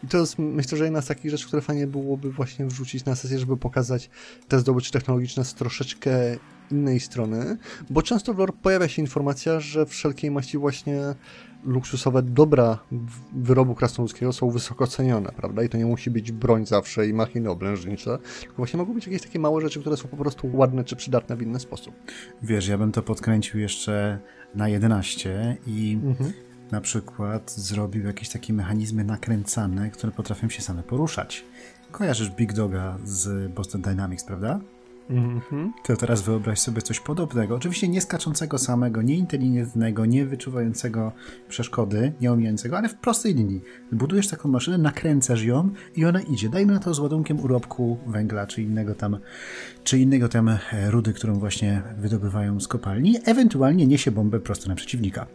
I 0.04 0.08
to 0.08 0.18
jest, 0.18 0.40
myślę, 0.40 0.78
że 0.78 0.84
jedna 0.84 1.02
z 1.02 1.08
takich 1.08 1.32
rzeczy, 1.32 1.48
które 1.48 1.62
fajnie 1.62 1.88
byłoby 1.88 2.32
właśnie 2.32 2.66
wrzucić 2.66 3.06
na 3.06 3.16
sesję, 3.16 3.40
żeby 3.40 3.58
pokazać 3.58 4.10
te 4.48 4.60
zdobycze 4.60 4.92
technologiczne 4.92 5.46
z 5.46 5.54
troszeczkę 5.54 6.12
innej 6.72 7.00
strony, 7.00 7.58
bo 7.90 8.02
często 8.02 8.34
w 8.34 8.38
lore 8.38 8.54
pojawia 8.62 8.88
się 8.88 9.02
informacja, 9.02 9.60
że 9.60 9.86
wszelkiej 9.86 10.32
maści 10.32 10.58
właśnie 10.58 11.16
luksusowe 11.64 12.22
dobra 12.22 12.80
wyrobu 13.34 13.76
krasnoludzkiego 13.76 14.34
są 14.34 14.50
wysoko 14.50 14.88
cenione, 14.88 15.32
prawda? 15.32 15.64
I 15.64 15.70
to 15.70 15.78
nie 15.78 15.86
musi 15.86 16.12
być 16.12 16.32
broń 16.32 16.66
zawsze 16.66 17.08
i 17.08 17.14
machiny 17.14 17.50
oblężnicze, 17.50 18.18
tylko 18.40 18.56
właśnie 18.56 18.78
mogą 18.78 18.94
być 18.94 19.08
jakieś 19.08 19.22
takie 19.22 19.40
małe 19.40 19.62
rzeczy, 19.62 19.80
które 19.80 19.98
są 19.98 20.08
po 20.08 20.18
prostu 20.18 20.50
ładne 20.54 20.84
czy 20.84 20.96
przydatne 20.96 21.36
w 21.36 21.42
inny 21.42 21.60
sposób. 21.60 21.96
Wiesz, 22.44 22.68
ja 22.68 22.78
bym 22.78 22.92
to 22.92 23.02
podkręcił 23.02 23.60
jeszcze 23.60 24.20
na 24.56 24.70
11 24.70 25.58
i 25.68 26.00
mhm. 26.04 26.34
na 26.72 26.82
przykład 26.82 27.52
zrobił 27.52 28.06
jakieś 28.06 28.30
takie 28.30 28.54
mechanizmy 28.54 29.04
nakręcane, 29.04 29.92
które 29.92 30.12
potrafią 30.12 30.50
się 30.50 30.62
same 30.62 30.84
poruszać. 30.84 31.46
Kojarzysz 31.92 32.30
Big 32.30 32.54
Doga 32.54 32.98
z 33.04 33.52
Boston 33.52 33.82
Dynamics, 33.82 34.24
prawda? 34.24 34.60
Mm-hmm. 35.10 35.70
To 35.84 35.96
teraz 35.96 36.22
wyobraź 36.22 36.60
sobie 36.60 36.82
coś 36.82 37.00
podobnego. 37.00 37.56
Oczywiście 37.56 37.88
nie 37.88 38.02
skaczącego 38.02 38.58
samego, 38.58 39.02
nie 39.02 39.16
inteligentnego, 39.16 40.06
nie 40.06 40.26
wyczuwającego 40.26 41.12
przeszkody, 41.50 42.14
nie 42.22 42.32
omijającego, 42.32 42.78
ale 42.78 42.90
w 42.90 42.96
prostej 42.96 43.36
linii. 43.36 43.62
Budujesz 43.92 44.28
taką 44.28 44.50
maszynę, 44.50 44.78
nakręcasz 44.78 45.44
ją 45.44 45.70
i 45.96 46.06
ona 46.06 46.22
idzie. 46.22 46.50
Dajmy 46.50 46.74
na 46.74 46.80
to 46.80 46.94
z 46.94 47.00
ładunkiem 47.00 47.40
urobku 47.40 47.98
węgla, 48.08 48.48
czy 48.48 48.62
innego 48.62 48.96
tam, 48.96 49.18
czy 49.84 50.00
innego 50.00 50.30
tam 50.30 50.50
e, 50.50 50.58
rudy, 50.92 51.14
którą 51.14 51.34
właśnie 51.34 51.82
wydobywają 51.98 52.60
z 52.60 52.68
kopalni. 52.68 53.18
Ewentualnie 53.26 53.88
niesie 53.88 54.12
bombę 54.12 54.40
prosto 54.40 54.70
na 54.70 54.76
przeciwnika. 54.76 55.28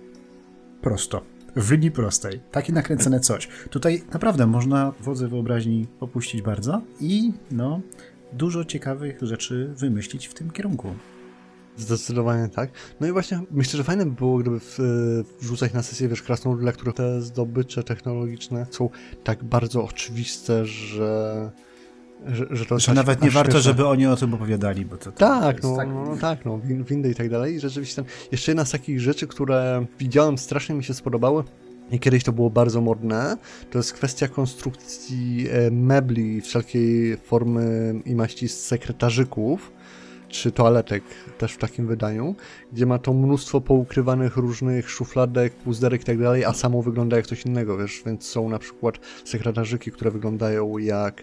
Prosto. 0.81 1.23
W 1.57 1.71
linii 1.71 1.91
prostej. 1.91 2.41
Takie 2.51 2.73
nakręcone 2.73 3.21
coś. 3.21 3.49
Tutaj 3.71 4.03
naprawdę 4.13 4.47
można 4.47 4.93
wodze 5.01 5.29
wyobraźni 5.29 5.87
opuścić 6.01 6.43
bardzo 6.43 6.83
i 7.01 7.33
no 7.51 7.81
dużo 8.33 8.65
ciekawych 8.65 9.19
rzeczy 9.23 9.73
wymyślić 9.77 10.27
w 10.27 10.35
tym 10.35 10.51
kierunku. 10.51 10.95
Zdecydowanie 11.77 12.49
tak. 12.49 12.71
No 13.01 13.07
i 13.07 13.13
właśnie 13.13 13.41
myślę, 13.51 13.77
że 13.77 13.85
fajne 13.85 14.07
by 14.07 14.13
było, 14.13 14.39
gdyby 14.39 14.61
w, 14.61 14.79
wrzucać 15.41 15.73
na 15.73 15.83
sesję, 15.83 16.09
wiesz, 16.09 16.23
krasnolud, 16.23 16.61
dla 16.61 16.73
których 16.73 16.95
te 16.95 17.21
zdobycze 17.21 17.85
technologiczne 17.85 18.67
są 18.71 18.91
tak 19.25 19.45
bardzo 19.45 19.85
oczywiste, 19.85 20.67
że 20.67 21.51
że, 22.27 22.47
że, 22.51 22.67
to 22.67 22.79
że 22.79 22.95
nawet 22.95 23.23
nie 23.23 23.31
warto, 23.31 23.61
żeby 23.61 23.87
oni 23.87 24.07
o 24.07 24.17
tym 24.17 24.35
opowiadali, 24.35 24.85
bo 24.85 24.97
to, 24.97 25.05
to 25.05 25.19
tak, 25.19 25.63
no, 25.63 25.77
tak, 25.77 25.89
no, 25.89 26.05
no, 26.05 26.17
tak, 26.17 26.45
no, 26.45 26.61
windy 26.61 27.11
i 27.11 27.15
tak 27.15 27.29
dalej. 27.29 27.55
I 27.55 27.61
rzeczywiście 27.61 27.97
tam 27.97 28.05
jeszcze 28.33 28.53
jedna 28.53 28.65
z 28.65 28.71
takich 28.71 29.01
rzeczy, 29.01 29.27
które 29.27 29.87
widziałem, 29.99 30.39
strasznie 30.39 30.75
mi 30.75 30.85
się 30.85 30.95
spodobały, 30.95 31.45
i 31.93 32.01
kiedyś 32.01 32.25
to 32.25 32.33
było 32.33 32.51
bardzo 32.51 32.81
modne, 32.81 33.37
to 33.71 33.79
jest 33.79 33.93
kwestia 33.93 34.29
konstrukcji 34.29 35.47
e, 35.51 35.71
mebli 35.71 36.41
wszelkiej 36.41 37.17
formy 37.17 37.95
i 38.05 38.15
maści 38.15 38.49
z 38.49 38.65
sekretarzyków, 38.65 39.73
czy 40.29 40.53
toaletek 40.53 41.03
też 41.39 41.53
w 41.53 41.59
takim 41.59 41.87
wydaniu, 41.87 42.35
gdzie 42.73 42.87
ma 42.87 42.99
to 42.99 43.13
mnóstwo 43.13 43.61
poukrywanych 43.61 44.37
różnych 44.37 44.91
szufladek, 44.91 45.53
puzderek 45.53 46.03
i 46.03 46.05
tak 46.05 46.19
dalej, 46.19 46.45
a 46.45 46.53
samo 46.53 46.83
wygląda 46.83 47.17
jak 47.17 47.27
coś 47.27 47.47
innego, 47.47 47.79
wiesz, 47.79 48.03
więc 48.07 48.27
są 48.27 48.49
na 48.49 48.59
przykład 48.59 48.99
sekretarzyki, 49.25 49.91
które 49.93 50.11
wyglądają 50.11 50.79
jak 50.79 51.23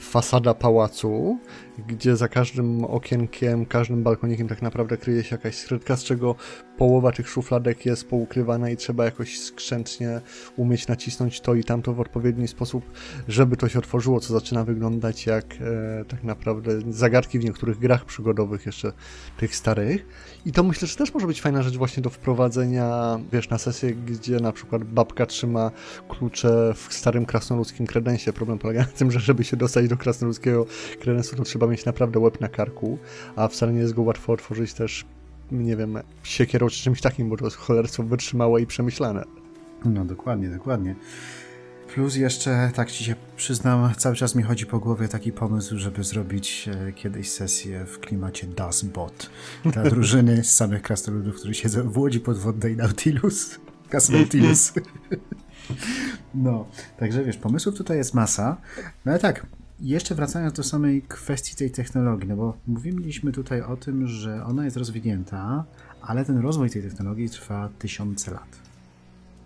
fasada 0.00 0.54
pałacu, 0.54 1.38
gdzie 1.86 2.16
za 2.16 2.28
każdym 2.28 2.84
okienkiem, 2.84 3.66
każdym 3.66 4.02
balkonikiem 4.02 4.48
tak 4.48 4.62
naprawdę 4.62 4.96
kryje 4.96 5.24
się 5.24 5.34
jakaś 5.36 5.56
skrytka, 5.56 5.96
z 5.96 6.04
czego 6.04 6.34
połowa 6.78 7.12
tych 7.12 7.28
szufladek 7.28 7.86
jest 7.86 8.08
poukrywana 8.08 8.70
i 8.70 8.76
trzeba 8.76 9.04
jakoś 9.04 9.40
skrzętnie 9.40 10.20
umieć 10.56 10.88
nacisnąć 10.88 11.40
to 11.40 11.54
i 11.54 11.64
tamto 11.64 11.94
w 11.94 12.00
odpowiedni 12.00 12.48
sposób, 12.48 12.90
żeby 13.28 13.56
to 13.56 13.68
się 13.68 13.78
otworzyło, 13.78 14.20
co 14.20 14.32
zaczyna 14.32 14.64
wyglądać 14.64 15.26
jak 15.26 15.44
e, 15.54 16.04
tak 16.04 16.24
naprawdę 16.24 16.72
zagadki 16.88 17.38
w 17.38 17.44
niektórych 17.44 17.78
grach 17.78 18.04
przygodowych 18.04 18.66
jeszcze 18.66 18.92
tych 19.36 19.56
starych. 19.56 20.06
I 20.46 20.52
to 20.52 20.62
myślę, 20.62 20.88
że 20.88 20.96
też 20.96 21.14
może 21.14 21.26
być 21.26 21.40
fajna 21.40 21.62
rzecz 21.62 21.76
właśnie 21.76 22.02
do 22.02 22.10
wprowadzenia, 22.10 23.18
wiesz, 23.32 23.48
na 23.48 23.58
sesję, 23.58 23.94
gdzie 23.94 24.36
na 24.36 24.52
przykład 24.52 24.84
babka 24.84 25.26
trzyma 25.26 25.70
klucze 26.08 26.74
w 26.74 26.94
starym 26.94 27.26
krasnoludzkim 27.26 27.86
kredensie. 27.86 28.32
Problem 28.32 28.58
polega 28.58 28.80
na 28.80 28.86
tym, 28.86 29.10
że 29.10 29.20
żeby 29.20 29.44
się 29.44 29.56
dostać 29.56 29.88
do 29.88 29.96
krasnoludzkiego 29.96 30.66
kredensu, 31.00 31.36
to 31.36 31.42
trzeba 31.42 31.67
mieć 31.68 31.84
naprawdę 31.84 32.18
łeb 32.18 32.40
na 32.40 32.48
karku, 32.48 32.98
a 33.36 33.48
wcale 33.48 33.72
nie 33.72 33.80
jest 33.80 33.94
go 33.94 34.02
łatwo 34.02 34.32
otworzyć 34.32 34.74
też, 34.74 35.06
nie 35.52 35.76
wiem, 35.76 35.98
siekierą 36.22 36.68
czy 36.68 36.82
czymś 36.82 37.00
takim, 37.00 37.28
bo 37.28 37.36
to 37.36 37.44
jest 37.44 37.56
cholerstwo 37.56 38.02
wytrzymałe 38.02 38.62
i 38.62 38.66
przemyślane. 38.66 39.24
No 39.84 40.04
dokładnie, 40.04 40.48
dokładnie. 40.48 40.94
Plus 41.94 42.16
jeszcze, 42.16 42.70
tak 42.74 42.90
ci 42.90 43.04
się 43.04 43.14
przyznam, 43.36 43.94
cały 43.96 44.16
czas 44.16 44.34
mi 44.34 44.42
chodzi 44.42 44.66
po 44.66 44.78
głowie 44.78 45.08
taki 45.08 45.32
pomysł, 45.32 45.78
żeby 45.78 46.04
zrobić 46.04 46.68
e, 46.68 46.92
kiedyś 46.92 47.30
sesję 47.30 47.84
w 47.84 47.98
klimacie 47.98 48.46
Dustbot 48.46 49.30
dla 49.64 49.82
drużyny 49.90 50.44
z 50.44 50.54
samych 50.54 50.82
krasnoludów, 50.82 51.36
którzy 51.36 51.54
siedzą 51.54 51.90
w 51.90 51.98
łodzi 51.98 52.20
podwodnej 52.20 52.76
Nautilus. 52.76 53.58
Nautilus. 54.12 54.72
No, 56.34 56.66
także 56.98 57.24
wiesz, 57.24 57.36
pomysłów 57.36 57.74
tutaj 57.74 57.96
jest 57.96 58.14
masa. 58.14 58.56
No 59.04 59.12
ale 59.12 59.20
tak, 59.20 59.46
jeszcze 59.80 60.14
wracając 60.14 60.54
do 60.54 60.62
samej 60.62 61.02
kwestii 61.02 61.56
tej 61.56 61.70
technologii, 61.70 62.28
no 62.28 62.36
bo 62.36 62.56
mówiliśmy 62.66 63.32
tutaj 63.32 63.62
o 63.62 63.76
tym, 63.76 64.06
że 64.06 64.44
ona 64.44 64.64
jest 64.64 64.76
rozwinięta, 64.76 65.64
ale 66.02 66.24
ten 66.24 66.38
rozwój 66.38 66.70
tej 66.70 66.82
technologii 66.82 67.28
trwa 67.28 67.68
tysiące 67.78 68.30
lat. 68.30 68.58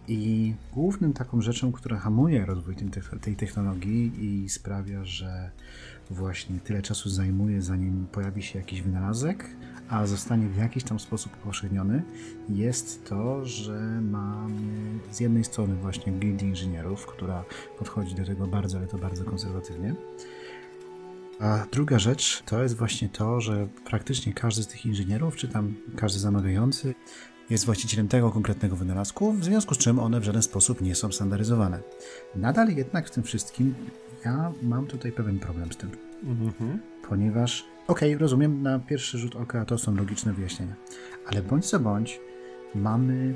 I 0.09 0.55
głównym 0.73 1.12
taką 1.12 1.40
rzeczą, 1.40 1.73
która 1.73 1.99
hamuje 1.99 2.47
rozwój 2.47 2.77
tej 3.21 3.37
technologii 3.37 4.12
i 4.25 4.49
sprawia, 4.49 5.05
że 5.05 5.51
właśnie 6.11 6.61
tyle 6.61 6.83
czasu 6.83 7.11
zajmuje, 7.11 7.62
zanim 7.62 8.07
pojawi 8.12 8.42
się 8.42 8.59
jakiś 8.59 8.83
wynalazek, 8.83 9.47
a 9.92 10.07
zostanie 10.07 10.48
w 10.48 10.57
jakiś 10.57 10.85
tam 10.85 11.00
sposób 11.00 11.33
upowszechniony, 11.42 12.02
jest 12.48 13.05
to, 13.05 13.44
że 13.46 14.00
mamy 14.02 14.61
z 15.11 15.20
jednej 15.20 15.44
strony 15.44 15.74
właśnie 15.74 16.12
gildię 16.12 16.46
inżynierów, 16.46 17.07
która 17.07 17.44
podchodzi 17.78 18.14
do 18.14 18.24
tego 18.24 18.46
bardzo, 18.46 18.78
ale 18.78 18.87
to 18.87 18.98
bardzo 18.98 19.24
konserwatywnie. 19.24 19.94
A 21.40 21.66
druga 21.72 21.98
rzecz 21.98 22.42
to 22.46 22.62
jest 22.62 22.76
właśnie 22.76 23.09
to, 23.09 23.40
że 23.40 23.68
praktycznie 23.85 24.33
każdy 24.33 24.62
z 24.62 24.66
tych 24.66 24.87
inżynierów, 24.87 25.37
czy 25.37 25.48
tam 25.48 25.74
każdy 25.96 26.18
zamawiający, 26.18 26.94
jest 27.50 27.64
właścicielem 27.64 28.09
tego 28.09 28.31
konkretnego 28.31 28.76
wynalazku, 28.76 29.33
w 29.33 29.44
związku 29.44 29.74
z 29.74 29.78
czym 29.78 29.98
one 29.98 30.20
w 30.20 30.24
żaden 30.24 30.42
sposób 30.42 30.81
nie 30.81 30.94
są 30.94 31.12
standaryzowane. 31.12 31.81
Nadal 32.37 32.68
jednak 32.68 33.09
w 33.09 33.11
tym 33.11 33.22
wszystkim 33.22 33.74
ja 34.24 34.52
mam 34.62 34.87
tutaj 34.87 35.12
pewien 35.12 35.38
problem 35.38 35.72
z 35.72 35.76
tym, 35.76 35.90
mhm. 36.24 36.78
ponieważ, 37.09 37.71
okej, 37.92 38.11
okay, 38.14 38.18
rozumiem, 38.18 38.62
na 38.62 38.78
pierwszy 38.78 39.18
rzut 39.18 39.37
oka 39.37 39.64
to 39.64 39.78
są 39.78 39.94
logiczne 39.94 40.33
wyjaśnienia, 40.33 40.74
ale 41.26 41.42
bądź 41.42 41.66
co 41.66 41.81
bądź, 41.81 42.20
mamy 42.74 43.35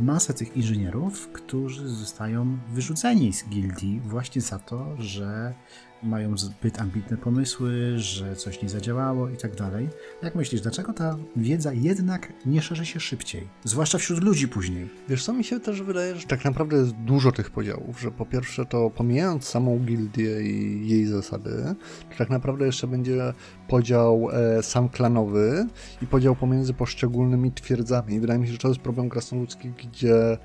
masę 0.00 0.34
tych 0.34 0.56
inżynierów, 0.56 1.28
którzy 1.28 1.88
zostają 1.88 2.58
wyrzuceni 2.72 3.32
z 3.32 3.48
gildii 3.48 4.00
właśnie 4.00 4.42
za 4.42 4.58
to, 4.58 4.96
że 4.98 5.54
mają 6.02 6.38
zbyt 6.38 6.80
ambitne 6.80 7.16
pomysły, 7.16 7.98
że 7.98 8.36
coś 8.36 8.62
nie 8.62 8.68
zadziałało 8.68 9.28
i 9.28 9.36
tak 9.36 9.54
dalej. 9.56 9.88
Jak 10.22 10.34
myślisz, 10.34 10.60
dlaczego 10.60 10.92
ta 10.92 11.16
wiedza 11.36 11.72
jednak 11.72 12.32
nie 12.46 12.62
szerzy 12.62 12.86
się 12.86 13.00
szybciej? 13.00 13.48
Zwłaszcza 13.64 13.98
wśród 13.98 14.22
ludzi 14.22 14.48
później. 14.48 14.88
Wiesz 15.08 15.24
co, 15.24 15.32
mi 15.32 15.44
się 15.44 15.60
też 15.60 15.82
wydaje, 15.82 16.16
że 16.16 16.26
tak 16.26 16.44
naprawdę 16.44 16.76
jest 16.76 16.92
dużo 16.92 17.32
tych 17.32 17.50
podziałów, 17.50 18.00
że 18.00 18.10
po 18.10 18.26
pierwsze 18.26 18.66
to 18.66 18.90
pomijając 18.90 19.44
samą 19.44 19.78
gildię 19.78 20.42
i 20.42 20.88
jej 20.88 21.06
zasady, 21.06 21.74
to 22.10 22.18
tak 22.18 22.30
naprawdę 22.30 22.66
jeszcze 22.66 22.86
będzie 22.86 23.32
podział 23.68 24.28
e, 24.32 24.62
sam 24.62 24.88
klanowy 24.88 25.66
i 26.02 26.06
podział 26.06 26.36
pomiędzy 26.36 26.74
poszczególnymi 26.74 27.52
twierdzami. 27.52 28.14
I 28.14 28.20
wydaje 28.20 28.38
mi 28.38 28.46
się, 28.46 28.52
że 28.52 28.58
to 28.58 28.68
jest 28.68 28.80
problem 28.80 29.08
krasnoludzki, 29.08 29.70
gdzie 29.70 30.38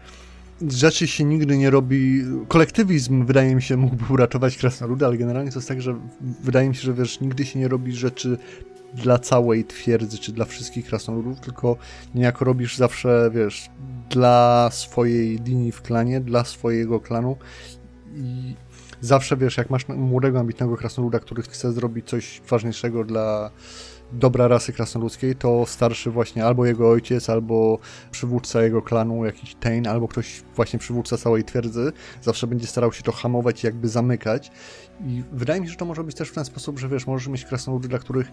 rzeczy 0.61 1.07
się 1.07 1.23
nigdy 1.23 1.57
nie 1.57 1.69
robi. 1.69 2.23
Kolektywizm, 2.47 3.25
wydaje 3.25 3.55
mi 3.55 3.61
się, 3.61 3.77
mógłby 3.77 4.13
uratować 4.13 4.57
krasnoludy, 4.57 5.05
ale 5.05 5.17
generalnie 5.17 5.51
to 5.51 5.59
jest 5.59 5.67
tak, 5.67 5.81
że 5.81 5.99
wydaje 6.43 6.69
mi 6.69 6.75
się, 6.75 6.81
że 6.81 6.93
wiesz, 6.93 7.21
nigdy 7.21 7.45
się 7.45 7.59
nie 7.59 7.67
robi 7.67 7.95
rzeczy 7.95 8.37
dla 8.93 9.19
całej 9.19 9.65
twierdzy, 9.65 10.17
czy 10.17 10.31
dla 10.31 10.45
wszystkich 10.45 10.85
krasnoludów, 10.85 11.39
tylko 11.39 11.77
niejako 12.15 12.45
robisz 12.45 12.77
zawsze, 12.77 13.31
wiesz, 13.33 13.69
dla 14.09 14.69
swojej 14.71 15.39
linii 15.39 15.71
w 15.71 15.81
klanie, 15.81 16.21
dla 16.21 16.43
swojego 16.43 16.99
klanu 16.99 17.37
i 18.15 18.55
zawsze, 19.01 19.37
wiesz, 19.37 19.57
jak 19.57 19.69
masz 19.69 19.87
młodego, 19.87 20.39
ambitnego 20.39 20.77
krasnoluda, 20.77 21.19
który 21.19 21.41
chce 21.41 21.73
zrobić 21.73 22.09
coś 22.09 22.41
ważniejszego 22.49 23.03
dla 23.03 23.51
dobra 24.13 24.47
rasy 24.47 24.73
krasnoludzkiej, 24.73 25.35
to 25.35 25.65
starszy 25.65 26.11
właśnie 26.11 26.45
albo 26.45 26.65
jego 26.65 26.89
ojciec, 26.89 27.29
albo 27.29 27.79
przywódca 28.11 28.63
jego 28.63 28.81
klanu, 28.81 29.25
jakiś 29.25 29.55
Tain, 29.55 29.87
albo 29.87 30.07
ktoś 30.07 30.43
właśnie 30.55 30.79
przywódca 30.79 31.17
całej 31.17 31.43
twierdzy, 31.43 31.91
zawsze 32.21 32.47
będzie 32.47 32.67
starał 32.67 32.93
się 32.93 33.03
to 33.03 33.11
hamować 33.11 33.63
i 33.63 33.67
jakby 33.67 33.87
zamykać. 33.89 34.51
I 35.05 35.23
wydaje 35.31 35.61
mi 35.61 35.67
się, 35.67 35.71
że 35.71 35.77
to 35.77 35.85
może 35.85 36.03
być 36.03 36.15
też 36.15 36.29
w 36.29 36.33
ten 36.33 36.45
sposób, 36.45 36.79
że 36.79 36.89
wiesz, 36.89 37.07
możesz 37.07 37.27
mieć 37.27 37.45
krasnoludy, 37.45 37.87
dla 37.87 37.99
których 37.99 38.31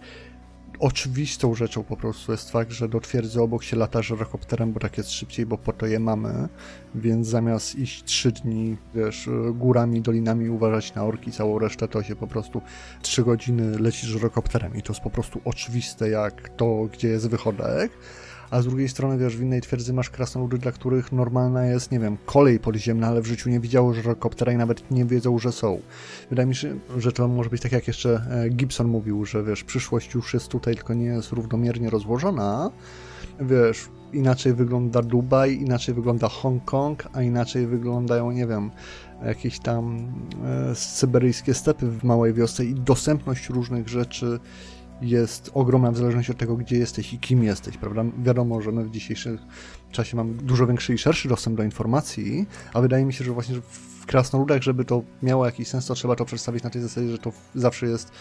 oczywistą 0.78 1.54
rzeczą 1.54 1.85
po 1.85 1.96
prostu 1.96 2.33
jest 2.33 2.50
fakt, 2.50 2.70
że 2.70 2.88
do 2.88 3.00
twierdzy 3.00 3.42
obok 3.42 3.62
się 3.62 3.76
lata 3.76 4.02
żyrokopterem, 4.02 4.72
bo 4.72 4.80
tak 4.80 4.98
jest 4.98 5.11
szybciej, 5.11 5.46
bo 5.46 5.59
po 5.59 5.72
to 5.72 5.87
je 5.87 6.00
mamy, 6.00 6.48
więc 6.94 7.26
zamiast 7.26 7.74
iść 7.74 8.04
trzy 8.04 8.33
dni, 8.33 8.76
wiesz, 8.94 9.28
górami, 9.54 10.00
dolinami 10.00 10.48
uważać 10.50 10.94
na 10.94 11.04
orki, 11.04 11.33
całą 11.33 11.59
resztę, 11.59 11.88
to 11.88 12.02
się 12.02 12.16
po 12.16 12.26
prostu 12.26 12.62
trzy 13.02 13.24
godziny 13.24 13.78
leci 13.78 14.06
żyrokopterem 14.06 14.76
i 14.76 14.83
to 14.83 14.92
jest 14.92 15.02
po 15.02 15.11
prostu 15.11 15.40
oczywiste 15.44 16.09
jak 16.09 16.48
to, 16.48 16.88
gdzie 16.92 17.09
jest 17.09 17.28
wychodek 17.28 17.92
a 18.51 18.63
z 18.63 18.65
drugiej 18.65 18.89
strony, 18.89 19.19
wiesz, 19.19 19.37
w 19.37 19.43
innej 19.43 19.61
twierdzy 19.61 19.93
masz 19.93 20.11
krasnoludy, 20.11 20.59
dla 20.59 20.73
których 20.73 21.13
normalna 21.13 21.67
jest, 21.67 21.93
nie 21.93 21.99
wiem, 21.99 22.17
kolej 22.27 22.61
podziemna, 22.61 23.07
ale 23.07 23.21
w 23.21 23.27
życiu 23.27 23.51
nie 23.51 23.61
widziało 23.61 23.95
żyrokoptera 23.95 24.53
i 24.53 24.57
nawet 24.57 24.91
nie 24.91 25.05
wiedzą, 25.05 25.39
że 25.39 25.53
są. 25.53 25.81
Wydaje 26.31 26.47
mi 26.47 26.55
się, 26.55 26.79
że 26.99 27.13
to 27.13 27.29
może 27.29 27.51
być 27.51 27.63
tak, 27.63 27.73
jak 27.73 27.87
jeszcze 27.87 28.23
e, 28.31 28.49
Gibson 28.49 28.89
mówił, 28.89 29.25
że 29.25 29.43
wiesz, 29.43 29.65
przyszłość 29.65 30.15
już 30.15 30.35
jest 30.35 30.49
tutaj, 30.49 30.75
tylko 30.75 30.95
nie 30.95 31.05
jest 31.05 31.33
równomiernie 31.33 31.91
rozłożona. 31.91 32.71
Wiesz, 33.41 33.89
inaczej 34.13 34.55
wygląda 34.55 35.03
Dubaj, 35.03 35.55
inaczej 35.55 35.95
wygląda 35.95 36.29
Hongkong, 36.29 37.09
a 37.13 37.23
inaczej 37.23 37.67
wyglądają, 37.67 38.31
nie 38.31 38.47
wiem, 38.47 38.71
jakieś 39.25 39.59
tam 39.59 40.13
e, 40.45 40.75
syberyjskie 40.75 41.55
stepy 41.55 41.87
w 41.87 42.05
małej 42.05 42.35
wiosce 42.35 42.65
i 42.65 42.75
dostępność 42.75 43.49
różnych 43.49 43.89
rzeczy 43.89 44.41
jest 45.03 45.51
ogromna 45.55 45.91
w 45.91 45.97
zależności 45.97 46.33
od 46.33 46.39
tego, 46.39 46.57
gdzie 46.57 46.79
jesteś 46.79 47.13
i 47.13 47.19
kim 47.19 47.45
jesteś, 47.45 47.77
prawda? 47.77 48.05
Wiadomo, 48.23 48.63
że 48.63 48.73
my 48.73 48.85
w 48.85 48.91
dzisiejszym 48.91 49.39
czasie 49.93 50.17
mamy 50.17 50.35
dużo 50.35 50.67
większy 50.67 50.95
i 50.95 50.99
szerszy 50.99 51.29
dostęp 51.29 51.57
do 51.57 51.63
informacji, 51.63 52.47
a 52.75 52.81
wydaje 52.81 53.05
mi 53.05 53.13
się, 53.13 53.25
że 53.25 53.33
właśnie 53.33 53.61
w 54.01 54.07
krasnoludach, 54.07 54.63
żeby 54.63 54.85
to 54.85 55.03
miało 55.23 55.47
jakiś 55.47 55.69
sens, 55.69 55.87
to 55.87 55.95
trzeba 55.95 56.17
to 56.17 56.25
przedstawić 56.25 56.65
na 56.65 56.71
tej 56.71 56.83
zasadzie, 56.83 57.11
że 57.11 57.19
to 57.19 57.33
zawsze 57.55 57.87
jest 57.87 58.13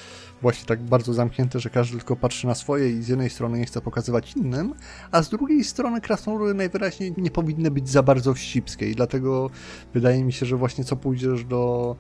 właśnie 0.42 0.66
tak 0.66 0.84
bardzo 0.84 1.14
zamknięte, 1.14 1.60
że 1.60 1.70
każdy 1.70 1.98
tylko 1.98 2.16
patrzy 2.16 2.48
na 2.48 2.56
swoje 2.56 2.90
i 2.90 3.04
z 3.04 3.08
jednej 3.08 3.30
strony 3.30 3.60
nie 3.60 3.66
chce 3.66 3.82
pokazywać 3.82 4.34
innym, 4.36 4.74
a 5.12 5.24
z 5.24 5.30
drugiej 5.30 5.64
strony 5.64 6.02
krasnoludy 6.02 6.54
najwyraźniej 6.54 7.14
nie 7.18 7.32
powinny 7.32 7.72
być 7.72 7.90
za 7.90 8.04
bardzo 8.04 8.34
wścibskie 8.34 8.90
i 8.90 8.96
dlatego 8.96 9.50
wydaje 9.94 10.24
mi 10.24 10.34
się, 10.34 10.46
że 10.46 10.58
właśnie 10.58 10.84
co 10.84 10.96
pójdziesz 10.96 11.46
do 11.46 11.96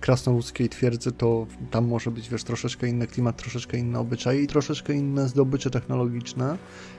krasnoludzkiej 0.00 0.68
twierdzy, 0.68 1.12
to 1.12 1.46
tam 1.70 1.86
może 1.86 2.10
być, 2.10 2.28
wiesz, 2.28 2.44
troszeczkę 2.44 2.88
inny 2.88 3.06
klimat, 3.06 3.36
troszeczkę 3.36 3.78
inne 3.78 4.00
obyczaje 4.00 4.42
i 4.42 4.46
troszeczkę 4.46 4.92
inne 4.92 5.28
zdobycze 5.28 5.70
technologiczne 5.70 6.58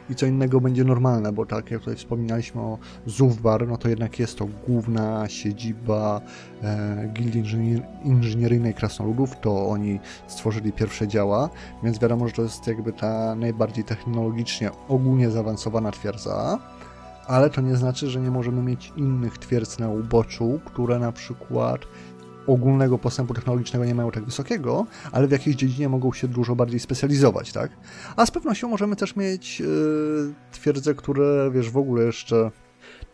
i 0.10 0.16
co 0.16 0.26
innego 0.26 0.62
będzie 0.62 0.84
normalne, 0.84 1.32
bo 1.32 1.46
tak 1.46 1.72
jak 1.72 1.80
tutaj 1.80 1.96
wspominaliśmy 1.96 2.62
o 2.62 2.78
Zufbar, 3.06 3.68
no 3.68 3.78
to 3.78 3.90
jednak 3.90 4.20
jest 4.20 4.38
to 4.38 4.48
główna 4.68 5.30
siedziba 5.30 6.22
e, 6.64 7.12
Gildii 7.14 7.42
Inżynier 7.42 7.82
Inżynieryjnej 8.04 8.74
Krasnoludów, 8.74 9.40
to 9.42 9.68
oni 9.68 10.00
stworzyli 10.28 10.72
pierwsze 10.72 11.08
działa, 11.08 11.50
więc 11.84 12.00
wiadomo, 12.00 12.28
że 12.28 12.34
to 12.34 12.42
jest 12.42 12.68
jakby 12.68 12.94
ta 12.94 13.36
najbardziej 13.36 13.84
technologicznie 13.84 14.72
ogólnie 14.88 15.30
zaawansowana 15.30 15.92
twierdza, 15.92 16.60
ale 17.30 17.50
to 17.50 17.62
nie 17.62 17.76
znaczy, 17.76 18.10
że 18.10 18.20
nie 18.20 18.32
możemy 18.32 18.62
mieć 18.62 18.94
innych 18.96 19.38
twierdz 19.38 19.80
na 19.80 19.90
uboczu, 19.90 20.60
które 20.66 21.00
na 21.00 21.12
przykład 21.12 21.82
ogólnego 22.48 22.98
postępu 22.98 23.34
technologicznego 23.34 23.86
nie 23.86 23.96
mają 23.96 24.12
tak 24.12 24.26
wysokiego, 24.26 24.86
ale 25.12 25.28
w 25.28 25.32
jakiejś 25.32 25.56
dziedzinie 25.56 25.90
mogą 25.90 26.14
się 26.14 26.28
dużo 26.28 26.56
bardziej 26.56 26.80
specjalizować, 26.80 27.52
tak? 27.52 27.72
A 28.16 28.26
z 28.26 28.32
pewnością 28.32 28.68
możemy 28.68 28.96
też 28.96 29.16
mieć 29.16 29.60
yy, 29.60 29.68
twierdze, 30.52 30.96
które, 30.96 31.52
wiesz, 31.54 31.70
w 31.70 31.78
ogóle 31.78 32.04
jeszcze 32.04 32.52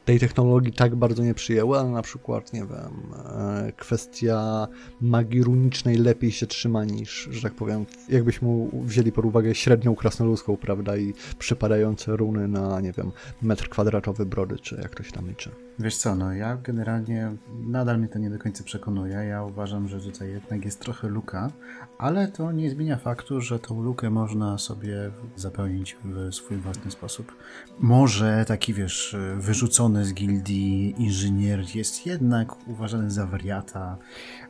tej 0.06 0.20
technologii 0.20 0.74
tak 0.74 0.96
bardzo 0.96 1.24
nie 1.24 1.34
przyjęły, 1.34 1.80
ale 1.80 1.90
na 1.90 2.02
przykład, 2.02 2.54
nie 2.54 2.60
wiem, 2.60 3.14
e, 3.26 3.72
kwestia 3.78 4.68
magii 5.02 5.44
runicznej 5.44 5.98
lepiej 5.98 6.32
się 6.32 6.48
trzyma 6.48 6.86
niż, 6.86 7.28
że 7.32 7.42
tak 7.42 7.54
powiem, 7.54 7.86
jakbyśmy 8.10 8.70
wzięli 8.74 9.12
pod 9.12 9.26
uwagę 9.26 9.56
średnią 9.56 9.96
krasnoludzką, 9.96 10.58
prawda, 10.58 10.98
i 10.98 11.14
przypadające 11.40 12.16
runy 12.18 12.48
na, 12.48 12.82
nie 12.82 12.92
wiem, 12.92 13.12
metr 13.42 13.70
kwadratowy 13.70 14.26
brody, 14.26 14.60
czy 14.60 14.76
jak 14.82 14.96
to 14.96 15.04
się 15.04 15.12
tam 15.12 15.28
liczy. 15.28 15.65
Wiesz 15.80 15.98
co, 15.98 16.16
no 16.16 16.34
ja 16.34 16.58
generalnie 16.58 17.32
nadal 17.68 17.98
mnie 17.98 18.08
to 18.08 18.20
nie 18.20 18.30
do 18.30 18.40
końca 18.40 18.64
przekonuje. 18.64 19.14
Ja 19.14 19.44
uważam, 19.44 19.88
że 19.88 20.02
tutaj 20.02 20.30
jednak 20.30 20.66
jest 20.66 20.80
trochę 20.80 21.08
luka, 21.08 21.52
ale 21.98 22.28
to 22.28 22.52
nie 22.52 22.70
zmienia 22.70 22.98
faktu, 22.98 23.42
że 23.42 23.60
tą 23.60 23.82
lukę 23.82 24.10
można 24.10 24.58
sobie 24.58 25.12
zapełnić 25.36 25.98
w 26.04 26.36
swój 26.36 26.58
własny 26.58 26.92
sposób. 26.92 27.36
Może 27.80 28.46
taki, 28.48 28.74
wiesz, 28.74 29.16
wyrzucony 29.38 30.06
z 30.06 30.14
gildii 30.14 30.96
inżynier 30.98 31.76
jest 31.76 32.06
jednak 32.06 32.68
uważany 32.68 33.12
za 33.12 33.26
wariata. 33.26 33.98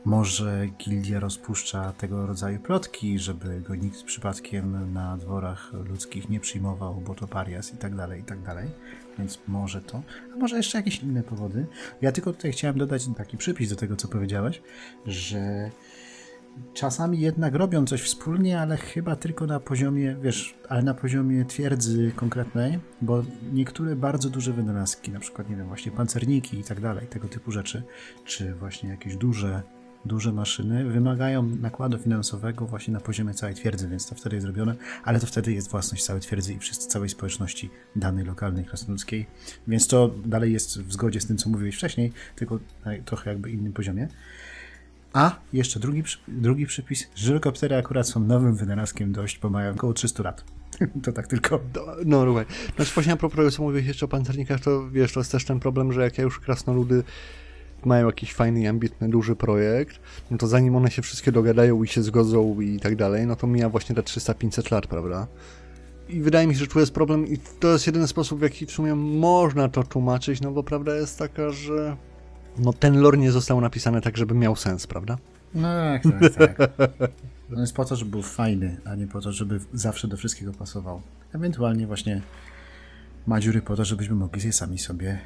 Może 0.04 0.66
gildia 0.66 1.20
rozpuszcza 1.20 1.92
tego 1.92 2.26
rodzaju 2.26 2.60
plotki, 2.60 3.18
żeby 3.18 3.60
go 3.60 3.74
nikt 3.74 4.02
przypadkiem 4.02 4.92
na 4.92 5.16
dworach 5.16 5.72
ludzkich 5.72 6.28
nie 6.28 6.40
przyjmował, 6.40 7.02
bo 7.06 7.14
to 7.14 7.28
parias 7.28 7.74
i 7.74 7.76
tak 7.76 7.94
dalej, 7.94 8.20
i 8.20 8.24
tak 8.24 8.42
dalej 8.42 8.68
więc 9.18 9.38
może 9.48 9.80
to, 9.80 10.02
a 10.34 10.36
może 10.36 10.56
jeszcze 10.56 10.78
jakieś 10.78 11.02
inne 11.02 11.22
powody. 11.22 11.66
Ja 12.00 12.12
tylko 12.12 12.32
tutaj 12.32 12.52
chciałem 12.52 12.78
dodać 12.78 13.08
taki 13.16 13.36
przypis 13.36 13.70
do 13.70 13.76
tego, 13.76 13.96
co 13.96 14.08
powiedziałeś, 14.08 14.62
że 15.06 15.70
czasami 16.74 17.20
jednak 17.20 17.54
robią 17.54 17.86
coś 17.86 18.02
wspólnie, 18.02 18.60
ale 18.60 18.76
chyba 18.76 19.16
tylko 19.16 19.46
na 19.46 19.60
poziomie, 19.60 20.16
wiesz, 20.22 20.54
ale 20.68 20.82
na 20.82 20.94
poziomie 20.94 21.44
twierdzy 21.44 22.12
konkretnej, 22.16 22.78
bo 23.02 23.22
niektóre 23.52 23.96
bardzo 23.96 24.30
duże 24.30 24.52
wynalazki, 24.52 25.10
na 25.10 25.20
przykład, 25.20 25.50
nie 25.50 25.56
wiem, 25.56 25.66
właśnie 25.66 25.92
pancerniki 25.92 26.58
i 26.58 26.64
tak 26.64 26.80
dalej, 26.80 27.06
tego 27.06 27.28
typu 27.28 27.52
rzeczy, 27.52 27.82
czy 28.24 28.54
właśnie 28.54 28.88
jakieś 28.88 29.16
duże 29.16 29.62
duże 30.06 30.32
maszyny 30.32 30.84
wymagają 30.84 31.42
nakładu 31.42 31.98
finansowego 31.98 32.66
właśnie 32.66 32.94
na 32.94 33.00
poziomie 33.00 33.34
całej 33.34 33.54
twierdzy, 33.54 33.88
więc 33.88 34.06
to 34.08 34.14
wtedy 34.14 34.36
jest 34.36 34.44
zrobione, 34.46 34.74
ale 35.04 35.20
to 35.20 35.26
wtedy 35.26 35.52
jest 35.52 35.70
własność 35.70 36.04
całej 36.04 36.22
twierdzy 36.22 36.54
i 36.54 36.58
wszyscy, 36.58 36.88
całej 36.88 37.08
społeczności 37.08 37.70
danej 37.96 38.24
lokalnej 38.24 38.64
krasnoludzkiej, 38.64 39.26
więc 39.68 39.86
to 39.88 40.14
dalej 40.24 40.52
jest 40.52 40.82
w 40.82 40.92
zgodzie 40.92 41.20
z 41.20 41.26
tym, 41.26 41.36
co 41.36 41.50
mówiłeś 41.50 41.76
wcześniej, 41.76 42.12
tylko 42.36 42.58
na 42.84 42.92
trochę 43.04 43.30
jakby 43.30 43.50
innym 43.50 43.72
poziomie. 43.72 44.08
A 45.12 45.38
jeszcze 45.52 45.80
drugi, 45.80 46.02
drugi 46.28 46.66
przypis, 46.66 47.08
żyrokoptery 47.14 47.76
akurat 47.76 48.08
są 48.08 48.20
nowym 48.20 48.54
wynalazkiem 48.56 49.12
dość, 49.12 49.38
bo 49.38 49.50
mają 49.50 49.72
około 49.72 49.92
300 49.92 50.22
lat. 50.22 50.44
To 51.02 51.12
tak 51.12 51.26
tylko. 51.26 51.60
Do- 51.72 51.96
No, 52.06 52.24
słuchaj. 52.24 52.44
Znaczy 52.76 52.94
właśnie 52.94 53.12
a 53.12 53.16
propos 53.16 53.36
tego, 53.36 53.50
co 53.50 53.62
mówiłeś 53.62 53.86
jeszcze 53.86 54.04
o 54.04 54.08
pancernikach, 54.08 54.60
to 54.60 54.90
wiesz, 54.90 55.12
to 55.12 55.20
jest 55.20 55.32
też 55.32 55.44
ten 55.44 55.60
problem, 55.60 55.92
że 55.92 56.02
jak 56.02 56.18
ja 56.18 56.24
już 56.24 56.40
krasnoludy 56.40 57.04
mają 57.86 58.06
jakiś 58.06 58.32
fajny 58.32 58.60
i 58.60 58.66
ambitny, 58.66 59.08
duży 59.08 59.36
projekt, 59.36 60.00
no 60.30 60.38
to 60.38 60.46
zanim 60.46 60.76
one 60.76 60.90
się 60.90 61.02
wszystkie 61.02 61.32
dogadają 61.32 61.82
i 61.82 61.88
się 61.88 62.02
zgodzą 62.02 62.60
i 62.60 62.80
tak 62.80 62.96
dalej, 62.96 63.26
no 63.26 63.36
to 63.36 63.46
mija 63.46 63.68
właśnie 63.68 63.94
te 63.94 64.02
300-500 64.02 64.72
lat, 64.72 64.86
prawda? 64.86 65.26
I 66.08 66.20
wydaje 66.20 66.46
mi 66.46 66.54
się, 66.54 66.60
że 66.60 66.66
tu 66.66 66.80
jest 66.80 66.92
problem 66.92 67.26
i 67.26 67.38
to 67.60 67.72
jest 67.72 67.86
jedyny 67.86 68.08
sposób, 68.08 68.38
w 68.38 68.42
jaki 68.42 68.66
w 68.66 68.70
sumie 68.70 68.94
można 68.94 69.68
to 69.68 69.82
tłumaczyć, 69.82 70.40
no 70.40 70.50
bo 70.50 70.62
prawda 70.62 70.96
jest 70.96 71.18
taka, 71.18 71.50
że 71.50 71.96
no 72.58 72.72
ten 72.72 73.00
lore 73.00 73.18
nie 73.18 73.32
został 73.32 73.60
napisany 73.60 74.00
tak, 74.00 74.16
żeby 74.16 74.34
miał 74.34 74.56
sens, 74.56 74.86
prawda? 74.86 75.18
No 75.54 75.68
tak, 76.02 76.02
tak, 76.34 76.56
tak. 76.76 77.10
On 77.52 77.60
jest 77.60 77.74
po 77.74 77.84
to, 77.84 77.96
żeby 77.96 78.10
był 78.10 78.22
fajny, 78.22 78.80
a 78.84 78.94
nie 78.94 79.06
po 79.06 79.20
to, 79.20 79.32
żeby 79.32 79.60
zawsze 79.72 80.08
do 80.08 80.16
wszystkiego 80.16 80.52
pasował. 80.52 81.02
Ewentualnie 81.32 81.86
właśnie 81.86 82.22
ma 83.26 83.40
dziury 83.40 83.62
po 83.62 83.76
to, 83.76 83.84
żebyśmy 83.84 84.14
mogli 84.14 84.46
je 84.46 84.52
sami 84.52 84.78
sobie 84.78 85.18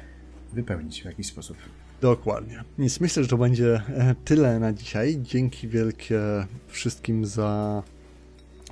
wypełnić 0.53 1.01
w 1.01 1.05
jakiś 1.05 1.27
sposób. 1.27 1.57
Dokładnie. 2.01 2.63
Nic, 2.77 2.99
myślę, 2.99 3.23
że 3.23 3.29
to 3.29 3.37
będzie 3.37 3.81
e, 3.89 4.15
tyle 4.25 4.59
na 4.59 4.73
dzisiaj. 4.73 5.17
Dzięki 5.21 5.67
wielkie 5.67 6.19
wszystkim 6.67 7.25
za 7.25 7.83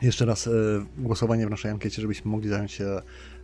jeszcze 0.01 0.25
raz 0.25 0.47
e, 0.47 0.51
głosowanie 0.97 1.47
w 1.47 1.49
naszej 1.49 1.71
ankiecie, 1.71 2.01
żebyśmy 2.01 2.31
mogli 2.31 2.49
zająć 2.49 2.71
się 2.71 3.01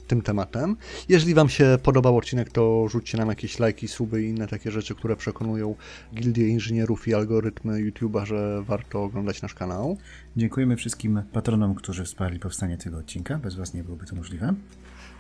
tym 0.08 0.22
tematem. 0.22 0.78
Jeżeli 1.10 1.34
Wam 1.34 1.50
się 1.50 1.78
podobał 1.84 2.18
odcinek, 2.18 2.52
to 2.52 2.88
rzućcie 2.88 3.18
nam 3.18 3.30
jakieś 3.30 3.60
lajki, 3.60 3.88
suby 3.88 4.24
i 4.24 4.30
inne 4.30 4.48
takie 4.48 4.72
rzeczy, 4.72 4.96
które 4.96 5.16
przekonują 5.16 5.76
gildię 6.16 6.48
inżynierów 6.48 7.08
i 7.08 7.14
algorytmy 7.14 7.92
YouTube'a, 7.92 8.26
że 8.26 8.64
warto 8.64 9.04
oglądać 9.04 9.42
nasz 9.42 9.54
kanał. 9.54 9.98
Dziękujemy 10.38 10.76
wszystkim 10.76 11.22
patronom, 11.34 11.76
którzy 11.76 12.04
wsparli 12.04 12.40
powstanie 12.40 12.78
tego 12.78 12.98
odcinka. 12.98 13.38
Bez 13.38 13.56
Was 13.56 13.74
nie 13.74 13.84
byłoby 13.84 14.06
to 14.06 14.16
możliwe. 14.16 14.54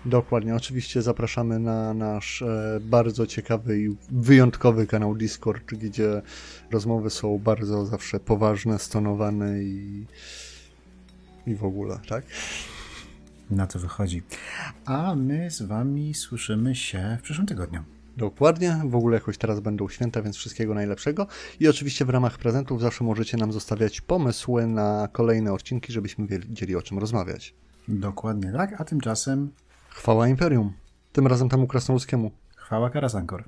Dokładnie. 0.05 0.55
Oczywiście 0.55 1.01
zapraszamy 1.01 1.59
na 1.59 1.93
nasz 1.93 2.41
e, 2.41 2.79
bardzo 2.81 3.27
ciekawy 3.27 3.79
i 3.79 3.95
wyjątkowy 4.11 4.87
kanał 4.87 5.15
Discord, 5.15 5.73
gdzie 5.73 6.21
rozmowy 6.71 7.09
są 7.09 7.39
bardzo 7.39 7.85
zawsze 7.85 8.19
poważne, 8.19 8.79
stonowane 8.79 9.63
i, 9.63 10.05
i 11.47 11.55
w 11.55 11.63
ogóle, 11.63 11.99
tak? 12.09 12.25
Na 13.49 13.67
to 13.67 13.79
wychodzi. 13.79 14.21
A 14.85 15.15
my 15.15 15.51
z 15.51 15.61
Wami 15.61 16.13
słyszymy 16.13 16.75
się 16.75 17.17
w 17.19 17.21
przyszłym 17.21 17.47
tygodniu. 17.47 17.83
Dokładnie. 18.17 18.81
W 18.85 18.95
ogóle 18.95 19.15
jakoś 19.15 19.37
teraz 19.37 19.59
będą 19.59 19.89
święta, 19.89 20.21
więc 20.21 20.37
wszystkiego 20.37 20.73
najlepszego. 20.73 21.27
I 21.59 21.67
oczywiście 21.67 22.05
w 22.05 22.09
ramach 22.09 22.37
prezentów 22.37 22.81
zawsze 22.81 23.03
możecie 23.03 23.37
nam 23.37 23.51
zostawiać 23.51 24.01
pomysły 24.01 24.67
na 24.67 25.09
kolejne 25.11 25.53
odcinki, 25.53 25.93
żebyśmy 25.93 26.27
wiedzieli 26.27 26.75
o 26.75 26.81
czym 26.81 26.99
rozmawiać. 26.99 27.53
Dokładnie 27.87 28.51
tak, 28.51 28.81
a 28.81 28.85
tymczasem 28.85 29.51
Chwała 29.95 30.27
Imperium. 30.27 30.73
Tym 31.12 31.27
razem 31.27 31.49
temu 31.49 31.67
krasnoludzkiemu. 31.67 32.31
chwała 32.55 32.89
Karasankor. 32.89 33.43